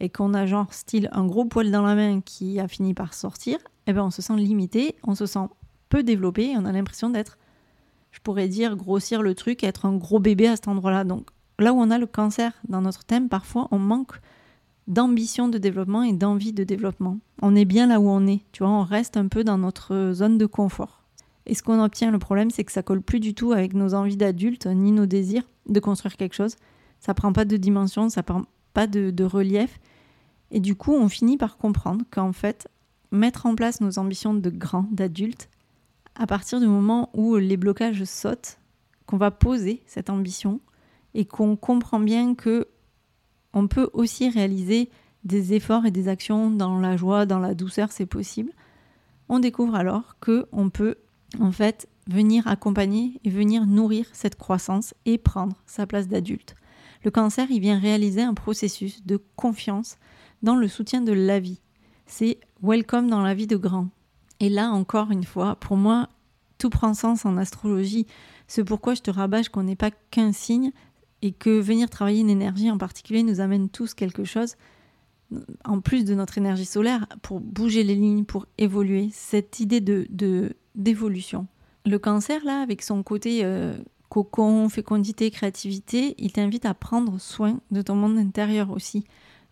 et 0.00 0.08
qu'on 0.08 0.34
a 0.34 0.46
genre 0.46 0.72
style 0.72 1.08
un 1.12 1.26
gros 1.26 1.44
poil 1.44 1.70
dans 1.70 1.82
la 1.82 1.94
main 1.94 2.20
qui 2.20 2.58
a 2.58 2.66
fini 2.66 2.94
par 2.94 3.14
sortir, 3.14 3.58
eh 3.86 3.92
ben 3.92 4.04
on 4.04 4.10
se 4.10 4.22
sent 4.22 4.36
limité, 4.36 4.96
on 5.04 5.14
se 5.14 5.26
sent 5.26 5.46
peu 5.88 6.02
développé 6.02 6.54
on 6.56 6.64
a 6.64 6.72
l'impression 6.72 7.10
d'être, 7.10 7.38
je 8.12 8.20
pourrais 8.20 8.48
dire, 8.48 8.76
grossir 8.76 9.22
le 9.22 9.34
truc 9.34 9.62
être 9.62 9.86
un 9.86 9.96
gros 9.96 10.20
bébé 10.20 10.48
à 10.48 10.56
cet 10.56 10.68
endroit-là. 10.68 11.04
Donc 11.04 11.28
là 11.58 11.72
où 11.72 11.80
on 11.80 11.90
a 11.90 11.98
le 11.98 12.06
cancer 12.06 12.52
dans 12.68 12.80
notre 12.80 13.04
thème, 13.04 13.28
parfois 13.28 13.68
on 13.70 13.78
manque 13.78 14.20
d'ambition 14.86 15.48
de 15.48 15.58
développement 15.58 16.02
et 16.02 16.12
d'envie 16.12 16.52
de 16.52 16.64
développement. 16.64 17.18
On 17.42 17.54
est 17.54 17.64
bien 17.64 17.86
là 17.86 18.00
où 18.00 18.08
on 18.08 18.26
est, 18.26 18.40
tu 18.52 18.62
vois, 18.62 18.72
on 18.72 18.82
reste 18.82 19.16
un 19.16 19.28
peu 19.28 19.44
dans 19.44 19.58
notre 19.58 20.12
zone 20.12 20.38
de 20.38 20.46
confort. 20.46 20.99
Et 21.46 21.54
ce 21.54 21.62
qu'on 21.62 21.82
obtient, 21.82 22.10
le 22.10 22.18
problème, 22.18 22.50
c'est 22.50 22.64
que 22.64 22.72
ça 22.72 22.82
colle 22.82 23.02
plus 23.02 23.20
du 23.20 23.34
tout 23.34 23.52
avec 23.52 23.74
nos 23.74 23.94
envies 23.94 24.16
d'adulte 24.16 24.66
ni 24.66 24.92
nos 24.92 25.06
désirs 25.06 25.48
de 25.66 25.80
construire 25.80 26.16
quelque 26.16 26.34
chose. 26.34 26.56
Ça 26.98 27.14
prend 27.14 27.32
pas 27.32 27.44
de 27.44 27.56
dimension, 27.56 28.08
ça 28.08 28.22
prend 28.22 28.42
pas 28.72 28.86
de, 28.86 29.24
relief. 29.24 29.80
Et 30.50 30.60
du 30.60 30.74
coup, 30.74 30.92
on 30.92 31.08
finit 31.08 31.36
par 31.36 31.56
comprendre 31.56 32.04
qu'en 32.10 32.32
fait, 32.32 32.68
mettre 33.10 33.46
en 33.46 33.54
place 33.54 33.80
nos 33.80 33.98
ambitions 33.98 34.34
de 34.34 34.50
grand, 34.50 34.86
d'adulte, 34.90 35.48
à 36.14 36.26
partir 36.26 36.60
du 36.60 36.66
moment 36.66 37.10
où 37.14 37.36
les 37.36 37.56
blocages 37.56 38.04
sautent, 38.04 38.58
qu'on 39.06 39.16
va 39.16 39.30
poser 39.30 39.82
cette 39.86 40.10
ambition 40.10 40.60
et 41.14 41.24
qu'on 41.24 41.56
comprend 41.56 42.00
bien 42.00 42.34
que 42.34 42.68
on 43.52 43.66
peut 43.66 43.90
aussi 43.92 44.28
réaliser 44.28 44.90
des 45.24 45.54
efforts 45.54 45.86
et 45.86 45.90
des 45.90 46.06
actions 46.06 46.50
dans 46.50 46.78
la 46.78 46.96
joie, 46.96 47.26
dans 47.26 47.40
la 47.40 47.54
douceur, 47.54 47.90
c'est 47.90 48.06
possible. 48.06 48.52
On 49.28 49.38
découvre 49.38 49.74
alors 49.74 50.16
que 50.20 50.46
on 50.52 50.70
peut 50.70 50.96
en 51.38 51.52
fait 51.52 51.88
venir 52.06 52.46
accompagner 52.48 53.20
et 53.24 53.30
venir 53.30 53.66
nourrir 53.66 54.06
cette 54.12 54.36
croissance 54.36 54.94
et 55.04 55.18
prendre 55.18 55.56
sa 55.66 55.86
place 55.86 56.08
d'adulte. 56.08 56.54
Le 57.04 57.10
cancer, 57.10 57.50
il 57.50 57.60
vient 57.60 57.78
réaliser 57.78 58.22
un 58.22 58.34
processus 58.34 59.04
de 59.06 59.22
confiance 59.36 59.96
dans 60.42 60.56
le 60.56 60.68
soutien 60.68 61.00
de 61.00 61.12
la 61.12 61.38
vie. 61.38 61.60
C'est 62.06 62.38
welcome 62.62 63.08
dans 63.08 63.22
la 63.22 63.34
vie 63.34 63.46
de 63.46 63.56
grand. 63.56 63.88
Et 64.40 64.48
là, 64.48 64.70
encore 64.70 65.10
une 65.10 65.24
fois, 65.24 65.56
pour 65.56 65.76
moi, 65.76 66.08
tout 66.58 66.70
prend 66.70 66.94
sens 66.94 67.24
en 67.24 67.36
astrologie. 67.36 68.06
C'est 68.48 68.64
pourquoi 68.64 68.94
je 68.94 69.02
te 69.02 69.10
rabâche 69.10 69.48
qu'on 69.48 69.62
n'est 69.62 69.76
pas 69.76 69.90
qu'un 70.10 70.32
signe 70.32 70.72
et 71.22 71.32
que 71.32 71.60
venir 71.60 71.88
travailler 71.88 72.20
une 72.20 72.30
énergie 72.30 72.70
en 72.70 72.78
particulier 72.78 73.22
nous 73.22 73.40
amène 73.40 73.68
tous 73.68 73.94
quelque 73.94 74.24
chose 74.24 74.56
en 75.64 75.80
plus 75.80 76.04
de 76.04 76.14
notre 76.14 76.38
énergie 76.38 76.64
solaire 76.64 77.06
pour 77.22 77.40
bouger 77.40 77.84
les 77.84 77.94
lignes, 77.94 78.24
pour 78.24 78.46
évoluer. 78.58 79.10
Cette 79.12 79.60
idée 79.60 79.80
de 79.80 80.56
d'évolution. 80.74 81.46
Le 81.86 81.98
cancer 81.98 82.44
là, 82.44 82.60
avec 82.60 82.82
son 82.82 83.02
côté 83.02 83.40
euh, 83.44 83.76
cocon, 84.08 84.68
fécondité, 84.68 85.30
créativité, 85.30 86.14
il 86.18 86.32
t'invite 86.32 86.66
à 86.66 86.74
prendre 86.74 87.18
soin 87.18 87.60
de 87.70 87.80
ton 87.80 87.94
monde 87.94 88.18
intérieur 88.18 88.70
aussi, 88.70 89.04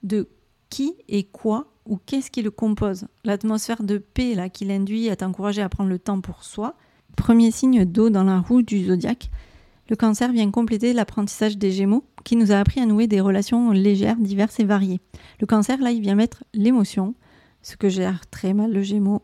de 0.03 0.29
qui 0.69 0.95
et 1.09 1.25
quoi 1.25 1.73
ou 1.87 1.99
qu'est-ce 2.05 2.31
qui 2.31 2.43
le 2.43 2.51
compose? 2.51 3.07
L'atmosphère 3.25 3.83
de 3.83 3.97
paix 3.99 4.35
là 4.35 4.51
qui 4.51 4.67
l'induit 4.67 5.09
à 5.09 5.17
t'encourager 5.17 5.63
à 5.63 5.69
prendre 5.69 5.89
le 5.89 5.99
temps 5.99 6.21
pour 6.21 6.45
soi. 6.45 6.77
Premier 7.17 7.51
signe 7.51 7.85
d'eau 7.85 8.11
dans 8.11 8.25
la 8.25 8.41
roue 8.41 8.63
du 8.63 8.85
zodiaque. 8.87 9.31
Le 9.89 9.97
cancer 9.97 10.31
vient 10.33 10.51
compléter 10.51 10.93
l'apprentissage 10.93 11.57
des 11.57 11.71
Gémeaux 11.71 12.05
qui 12.25 12.37
nous 12.37 12.53
a 12.53 12.59
appris 12.59 12.81
à 12.81 12.87
nouer 12.87 13.07
des 13.07 13.23
relations 13.23 13.71
légères, 13.71 14.17
diverses 14.17 14.61
et 14.61 14.65
variées. 14.65 15.01
Le 15.41 15.47
cancer 15.47 15.81
là, 15.81 15.91
il 15.91 16.03
vient 16.03 16.15
mettre 16.15 16.45
l'émotion, 16.53 17.15
ce 17.63 17.77
que 17.77 17.89
gère 17.89 18.27
très 18.29 18.53
mal 18.53 18.71
le 18.71 18.83
Gémeaux, 18.83 19.23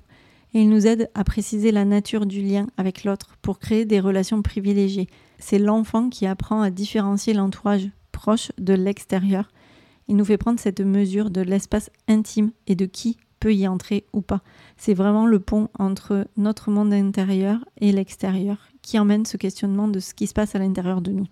et 0.55 0.62
il 0.62 0.69
nous 0.69 0.87
aide 0.87 1.11
à 1.14 1.25
préciser 1.25 1.73
la 1.73 1.85
nature 1.85 2.27
du 2.27 2.40
lien 2.40 2.69
avec 2.77 3.05
l'autre 3.05 3.37
pour 3.43 3.59
créer 3.59 3.85
des 3.85 4.01
relations 4.01 4.40
privilégiées. 4.40 5.09
C'est 5.38 5.59
l'enfant 5.59 6.09
qui 6.09 6.27
apprend 6.27 6.62
à 6.62 6.71
différencier 6.71 7.35
l'entourage 7.35 7.90
proche 8.12 8.53
de 8.59 8.73
l'extérieur. 8.73 9.51
Il 10.07 10.17
nous 10.17 10.25
fait 10.25 10.38
prendre 10.38 10.61
cette 10.61 10.81
mesure 10.81 11.31
de 11.31 11.40
l'espace 11.40 11.90
intime 12.09 12.53
et 12.69 12.77
de 12.77 12.87
qui 12.87 13.19
peut 13.40 13.53
y 13.53 13.67
entrer 13.67 14.07
ou 14.12 14.23
pas. 14.23 14.43
C'est 14.77 14.95
vraiment 14.95 15.27
le 15.27 15.40
pont 15.40 15.69
entre 15.79 16.27
notre 16.37 16.71
monde 16.71 16.93
intérieur 16.93 17.59
et 17.81 17.90
l'extérieur 17.90 18.57
qui 18.81 18.99
emmène 18.99 19.27
ce 19.27 19.37
questionnement 19.37 19.88
de 19.88 19.99
ce 19.99 20.14
qui 20.14 20.29
se 20.29 20.35
passe 20.35 20.55
à 20.55 20.61
l'intérieur 20.61 21.01
de 21.01 21.11
nous. 21.11 21.27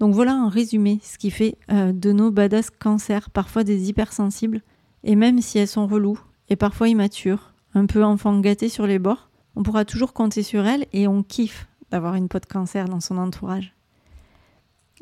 Donc 0.00 0.14
voilà 0.14 0.34
en 0.34 0.48
résumé 0.48 0.98
ce 1.02 1.18
qui 1.18 1.30
fait 1.30 1.58
euh, 1.70 1.92
de 1.92 2.12
nos 2.12 2.30
badass 2.30 2.70
cancers 2.70 3.30
parfois 3.30 3.62
des 3.62 3.88
hypersensibles, 3.88 4.62
et 5.04 5.16
même 5.16 5.40
si 5.40 5.58
elles 5.58 5.68
sont 5.68 5.86
reloues 5.86 6.18
et 6.48 6.56
parfois 6.56 6.88
immatures, 6.88 7.51
un 7.74 7.86
peu 7.86 8.04
enfant 8.04 8.38
gâté 8.40 8.68
sur 8.68 8.86
les 8.86 8.98
bords, 8.98 9.30
on 9.56 9.62
pourra 9.62 9.84
toujours 9.84 10.12
compter 10.12 10.42
sur 10.42 10.66
elle 10.66 10.86
et 10.92 11.06
on 11.06 11.22
kiffe 11.22 11.66
d'avoir 11.90 12.14
une 12.14 12.28
peau 12.28 12.38
de 12.38 12.46
cancer 12.46 12.88
dans 12.88 13.00
son 13.00 13.18
entourage. 13.18 13.74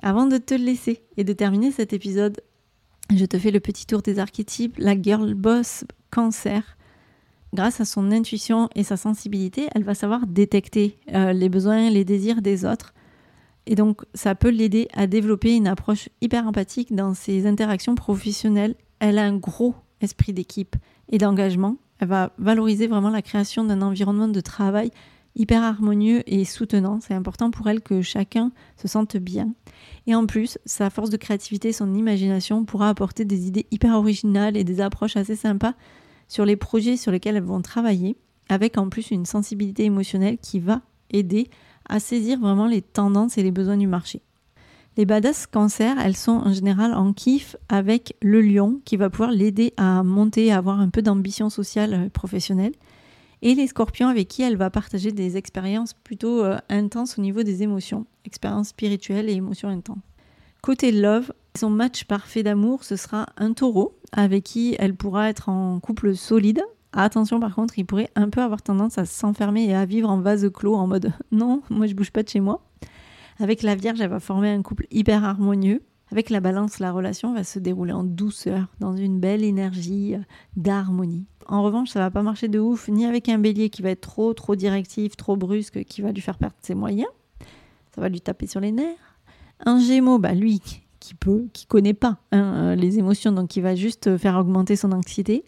Avant 0.02 0.26
de 0.26 0.38
te 0.38 0.54
laisser 0.54 1.02
et 1.16 1.24
de 1.24 1.32
terminer 1.32 1.70
cet 1.70 1.92
épisode, 1.92 2.40
je 3.14 3.24
te 3.24 3.38
fais 3.38 3.50
le 3.50 3.60
petit 3.60 3.86
tour 3.86 4.02
des 4.02 4.18
archétypes. 4.18 4.76
La 4.78 5.00
girl 5.00 5.34
boss 5.34 5.84
cancer, 6.10 6.76
grâce 7.52 7.80
à 7.80 7.84
son 7.84 8.10
intuition 8.12 8.68
et 8.74 8.82
sa 8.82 8.96
sensibilité, 8.96 9.68
elle 9.74 9.84
va 9.84 9.94
savoir 9.94 10.26
détecter 10.26 10.98
euh, 11.12 11.32
les 11.32 11.48
besoins, 11.48 11.90
les 11.90 12.04
désirs 12.04 12.40
des 12.40 12.64
autres. 12.64 12.94
Et 13.66 13.74
donc, 13.74 14.02
ça 14.14 14.34
peut 14.34 14.48
l'aider 14.48 14.88
à 14.94 15.06
développer 15.06 15.54
une 15.54 15.68
approche 15.68 16.08
hyper 16.20 16.46
empathique 16.46 16.94
dans 16.94 17.14
ses 17.14 17.46
interactions 17.46 17.94
professionnelles. 17.94 18.74
Elle 19.00 19.18
a 19.18 19.24
un 19.24 19.36
gros 19.36 19.74
esprit 20.00 20.32
d'équipe 20.32 20.76
et 21.10 21.18
d'engagement 21.18 21.76
elle 22.00 22.08
va 22.08 22.32
valoriser 22.38 22.86
vraiment 22.86 23.10
la 23.10 23.22
création 23.22 23.62
d'un 23.62 23.82
environnement 23.82 24.28
de 24.28 24.40
travail 24.40 24.90
hyper 25.36 25.62
harmonieux 25.62 26.22
et 26.26 26.44
soutenant. 26.44 26.98
C'est 27.00 27.14
important 27.14 27.50
pour 27.50 27.68
elle 27.68 27.82
que 27.82 28.02
chacun 28.02 28.52
se 28.76 28.88
sente 28.88 29.16
bien. 29.16 29.52
Et 30.06 30.14
en 30.14 30.26
plus, 30.26 30.58
sa 30.64 30.90
force 30.90 31.10
de 31.10 31.16
créativité, 31.16 31.72
son 31.72 31.94
imagination 31.94 32.64
pourra 32.64 32.88
apporter 32.88 33.24
des 33.24 33.46
idées 33.46 33.66
hyper 33.70 33.94
originales 33.94 34.56
et 34.56 34.64
des 34.64 34.80
approches 34.80 35.16
assez 35.16 35.36
sympas 35.36 35.74
sur 36.26 36.44
les 36.44 36.56
projets 36.56 36.96
sur 36.96 37.12
lesquels 37.12 37.36
elles 37.36 37.42
vont 37.42 37.62
travailler, 37.62 38.16
avec 38.48 38.78
en 38.78 38.88
plus 38.88 39.10
une 39.10 39.26
sensibilité 39.26 39.84
émotionnelle 39.84 40.38
qui 40.38 40.58
va 40.58 40.82
aider 41.10 41.48
à 41.88 42.00
saisir 42.00 42.40
vraiment 42.40 42.66
les 42.66 42.82
tendances 42.82 43.36
et 43.36 43.42
les 43.42 43.50
besoins 43.50 43.76
du 43.76 43.86
marché. 43.86 44.22
Les 45.00 45.06
badass 45.06 45.46
cancer, 45.46 45.96
elles 45.98 46.14
sont 46.14 46.42
en 46.44 46.52
général 46.52 46.92
en 46.92 47.14
kiff 47.14 47.56
avec 47.70 48.14
le 48.20 48.42
lion 48.42 48.82
qui 48.84 48.98
va 48.98 49.08
pouvoir 49.08 49.30
l'aider 49.30 49.72
à 49.78 50.02
monter, 50.02 50.52
à 50.52 50.58
avoir 50.58 50.78
un 50.78 50.90
peu 50.90 51.00
d'ambition 51.00 51.48
sociale 51.48 51.94
euh, 51.94 52.08
professionnelle. 52.10 52.74
Et 53.40 53.54
les 53.54 53.66
scorpions 53.66 54.08
avec 54.08 54.28
qui 54.28 54.42
elle 54.42 54.58
va 54.58 54.68
partager 54.68 55.10
des 55.10 55.38
expériences 55.38 55.94
plutôt 55.94 56.44
euh, 56.44 56.58
intenses 56.68 57.18
au 57.18 57.22
niveau 57.22 57.42
des 57.42 57.62
émotions, 57.62 58.04
expériences 58.26 58.68
spirituelles 58.68 59.30
et 59.30 59.32
émotions 59.32 59.70
intenses. 59.70 60.02
Côté 60.60 60.92
love, 60.92 61.32
son 61.56 61.70
match 61.70 62.04
parfait 62.04 62.42
d'amour, 62.42 62.84
ce 62.84 62.96
sera 62.96 63.24
un 63.38 63.54
taureau 63.54 63.96
avec 64.12 64.44
qui 64.44 64.76
elle 64.78 64.94
pourra 64.94 65.30
être 65.30 65.48
en 65.48 65.80
couple 65.80 66.14
solide. 66.14 66.60
Attention 66.92 67.40
par 67.40 67.54
contre, 67.54 67.78
il 67.78 67.86
pourrait 67.86 68.10
un 68.16 68.28
peu 68.28 68.42
avoir 68.42 68.60
tendance 68.60 68.98
à 68.98 69.06
s'enfermer 69.06 69.64
et 69.64 69.74
à 69.74 69.86
vivre 69.86 70.10
en 70.10 70.20
vase 70.20 70.46
clos 70.52 70.74
en 70.74 70.86
mode 70.86 71.10
non, 71.32 71.62
moi 71.70 71.86
je 71.86 71.94
bouge 71.94 72.10
pas 72.10 72.22
de 72.22 72.28
chez 72.28 72.40
moi. 72.40 72.62
Avec 73.40 73.62
la 73.62 73.74
Vierge, 73.74 74.02
elle 74.02 74.10
va 74.10 74.20
former 74.20 74.50
un 74.50 74.60
couple 74.60 74.86
hyper 74.90 75.24
harmonieux. 75.24 75.82
Avec 76.12 76.28
la 76.28 76.40
balance, 76.40 76.78
la 76.78 76.92
relation 76.92 77.32
va 77.32 77.42
se 77.42 77.58
dérouler 77.58 77.92
en 77.92 78.04
douceur, 78.04 78.66
dans 78.80 78.94
une 78.94 79.18
belle 79.18 79.44
énergie 79.44 80.14
euh, 80.14 80.18
d'harmonie. 80.56 81.24
En 81.46 81.62
revanche, 81.62 81.88
ça 81.88 82.00
va 82.00 82.10
pas 82.10 82.22
marcher 82.22 82.48
de 82.48 82.58
ouf, 82.58 82.88
ni 82.88 83.06
avec 83.06 83.30
un 83.30 83.38
bélier 83.38 83.70
qui 83.70 83.80
va 83.80 83.90
être 83.90 84.02
trop, 84.02 84.34
trop 84.34 84.56
directif, 84.56 85.16
trop 85.16 85.36
brusque, 85.36 85.84
qui 85.84 86.02
va 86.02 86.12
lui 86.12 86.20
faire 86.20 86.36
perdre 86.36 86.56
ses 86.60 86.74
moyens. 86.74 87.08
Ça 87.94 88.02
va 88.02 88.10
lui 88.10 88.20
taper 88.20 88.46
sur 88.46 88.60
les 88.60 88.72
nerfs. 88.72 89.16
Un 89.64 89.80
gémeau, 89.80 90.18
bah 90.18 90.34
lui, 90.34 90.60
qui 90.98 91.14
peut, 91.14 91.46
qui 91.54 91.64
connaît 91.64 91.94
pas 91.94 92.18
hein, 92.32 92.54
euh, 92.56 92.74
les 92.74 92.98
émotions, 92.98 93.32
donc 93.32 93.48
qui 93.48 93.62
va 93.62 93.74
juste 93.74 94.18
faire 94.18 94.36
augmenter 94.36 94.76
son 94.76 94.92
anxiété. 94.92 95.44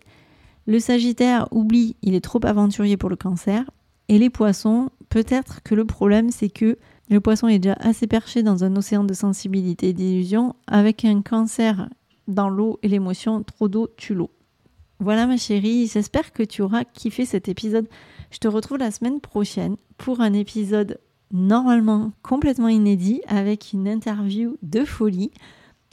Le 0.66 0.78
Sagittaire, 0.78 1.46
oublie, 1.50 1.96
il 2.00 2.14
est 2.14 2.22
trop 2.22 2.40
aventurier 2.44 2.96
pour 2.96 3.10
le 3.10 3.16
cancer. 3.16 3.70
Et 4.08 4.18
les 4.18 4.30
poissons, 4.30 4.88
peut-être 5.10 5.62
que 5.62 5.74
le 5.74 5.84
problème, 5.84 6.30
c'est 6.30 6.48
que 6.48 6.78
le 7.10 7.20
poisson 7.20 7.48
est 7.48 7.58
déjà 7.58 7.76
assez 7.80 8.06
perché 8.06 8.42
dans 8.42 8.64
un 8.64 8.74
océan 8.76 9.04
de 9.04 9.14
sensibilité 9.14 9.88
et 9.88 9.92
d'illusion. 9.92 10.54
Avec 10.66 11.04
un 11.04 11.22
cancer 11.22 11.88
dans 12.28 12.48
l'eau 12.48 12.78
et 12.82 12.88
l'émotion, 12.88 13.42
trop 13.42 13.68
d'eau 13.68 13.88
tue 13.96 14.14
l'eau. 14.14 14.30
Voilà 15.00 15.26
ma 15.26 15.36
chérie, 15.36 15.88
j'espère 15.88 16.32
que 16.32 16.44
tu 16.44 16.62
auras 16.62 16.84
kiffé 16.84 17.24
cet 17.24 17.48
épisode. 17.48 17.88
Je 18.30 18.38
te 18.38 18.46
retrouve 18.46 18.78
la 18.78 18.92
semaine 18.92 19.20
prochaine 19.20 19.76
pour 19.98 20.20
un 20.20 20.32
épisode 20.32 21.00
normalement 21.32 22.12
complètement 22.22 22.68
inédit 22.68 23.20
avec 23.26 23.72
une 23.72 23.88
interview 23.88 24.56
de 24.62 24.84
folie. 24.84 25.32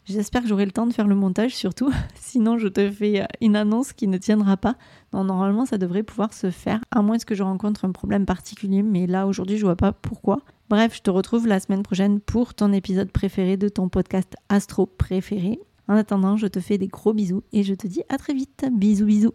J'espère 0.06 0.44
que 0.44 0.48
j'aurai 0.48 0.66
le 0.66 0.72
temps 0.72 0.88
de 0.88 0.94
faire 0.94 1.08
le 1.08 1.16
montage 1.16 1.56
surtout, 1.56 1.92
sinon 2.16 2.58
je 2.58 2.68
te 2.68 2.90
fais 2.90 3.28
une 3.42 3.56
annonce 3.56 3.94
qui 3.94 4.08
ne 4.08 4.18
tiendra 4.18 4.58
pas. 4.58 4.76
Normalement 5.12 5.66
ça 5.66 5.78
devrait 5.78 6.04
pouvoir 6.04 6.34
se 6.34 6.52
faire, 6.52 6.80
à 6.92 7.02
moins 7.02 7.18
que 7.18 7.36
je 7.36 7.44
rencontre 7.44 7.86
un 7.86 7.92
problème 7.92 8.26
particulier, 8.26 8.84
mais 8.84 9.08
là 9.08 9.26
aujourd'hui 9.26 9.58
je 9.58 9.66
vois 9.66 9.76
pas 9.76 9.92
pourquoi. 9.92 10.42
Bref, 10.70 10.98
je 10.98 11.02
te 11.02 11.10
retrouve 11.10 11.48
la 11.48 11.60
semaine 11.60 11.82
prochaine 11.82 12.20
pour 12.20 12.54
ton 12.54 12.72
épisode 12.74 13.12
préféré 13.12 13.58
de 13.58 13.70
ton 13.70 13.90
podcast 13.90 14.36
Astro 14.50 14.86
préféré. 14.86 15.60
En 15.88 15.96
attendant, 15.96 16.38
je 16.38 16.46
te 16.46 16.60
fais 16.60 16.78
des 16.78 16.88
gros 16.88 17.12
bisous 17.12 17.42
et 17.52 17.64
je 17.64 17.74
te 17.74 17.88
dis 17.88 18.04
à 18.08 18.20
très 18.20 18.36
vite. 18.36 18.66
Bisous 18.72 19.08
bisous. 19.08 19.34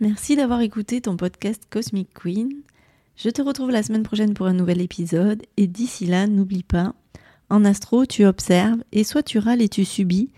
Merci 0.00 0.36
d'avoir 0.36 0.60
écouté 0.60 1.00
ton 1.00 1.16
podcast 1.16 1.62
Cosmic 1.70 2.12
Queen. 2.12 2.50
Je 3.16 3.30
te 3.30 3.40
retrouve 3.40 3.70
la 3.70 3.82
semaine 3.82 4.02
prochaine 4.02 4.34
pour 4.34 4.44
un 4.44 4.52
nouvel 4.52 4.82
épisode 4.82 5.42
et 5.56 5.66
d'ici 5.66 6.04
là, 6.04 6.26
n'oublie 6.26 6.62
pas, 6.62 6.94
en 7.48 7.64
astro, 7.64 8.04
tu 8.04 8.26
observes 8.26 8.84
et 8.92 9.02
soit 9.02 9.22
tu 9.22 9.38
râles 9.38 9.62
et 9.62 9.70
tu 9.70 9.86
subis, 9.86 10.30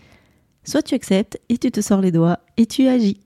soit 0.63 0.83
tu 0.83 0.95
acceptes 0.95 1.37
et 1.49 1.57
tu 1.57 1.69
te 1.69 1.81
sors 1.81 1.99
les 1.99 2.13
doigts 2.13 2.39
et 2.55 2.65
tu 2.65 2.87
agis. 2.87 3.19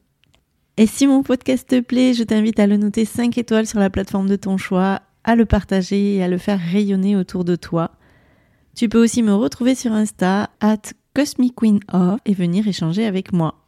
Et 0.77 0.87
si 0.87 1.05
mon 1.05 1.21
podcast 1.21 1.69
te 1.69 1.79
plaît, 1.79 2.15
je 2.15 2.23
t'invite 2.23 2.59
à 2.59 2.65
le 2.65 2.77
noter 2.77 3.05
5 3.05 3.37
étoiles 3.37 3.67
sur 3.67 3.79
la 3.79 3.91
plateforme 3.91 4.27
de 4.27 4.35
ton 4.35 4.57
choix 4.57 5.03
à 5.23 5.35
le 5.35 5.45
partager 5.45 6.15
et 6.15 6.23
à 6.23 6.27
le 6.27 6.37
faire 6.37 6.59
rayonner 6.59 7.15
autour 7.15 7.45
de 7.45 7.55
toi. 7.55 7.91
Tu 8.75 8.89
peux 8.89 9.01
aussi 9.01 9.23
me 9.23 9.33
retrouver 9.33 9.75
sur 9.75 9.91
Insta, 9.91 10.49
at 10.59 10.81
Cosmic 11.13 11.55
Queen 11.55 11.79
of, 11.91 12.19
et 12.25 12.33
venir 12.33 12.67
échanger 12.67 13.05
avec 13.05 13.33
moi. 13.33 13.63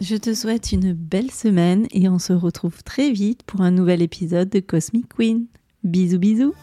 Je 0.00 0.16
te 0.16 0.32
souhaite 0.34 0.72
une 0.72 0.92
belle 0.92 1.30
semaine 1.30 1.86
et 1.90 2.08
on 2.08 2.18
se 2.18 2.32
retrouve 2.32 2.82
très 2.84 3.10
vite 3.10 3.42
pour 3.44 3.62
un 3.62 3.70
nouvel 3.70 4.02
épisode 4.02 4.48
de 4.48 4.60
Cosmic 4.60 5.08
Queen. 5.08 5.46
Bisous 5.82 6.18
bisous 6.18 6.54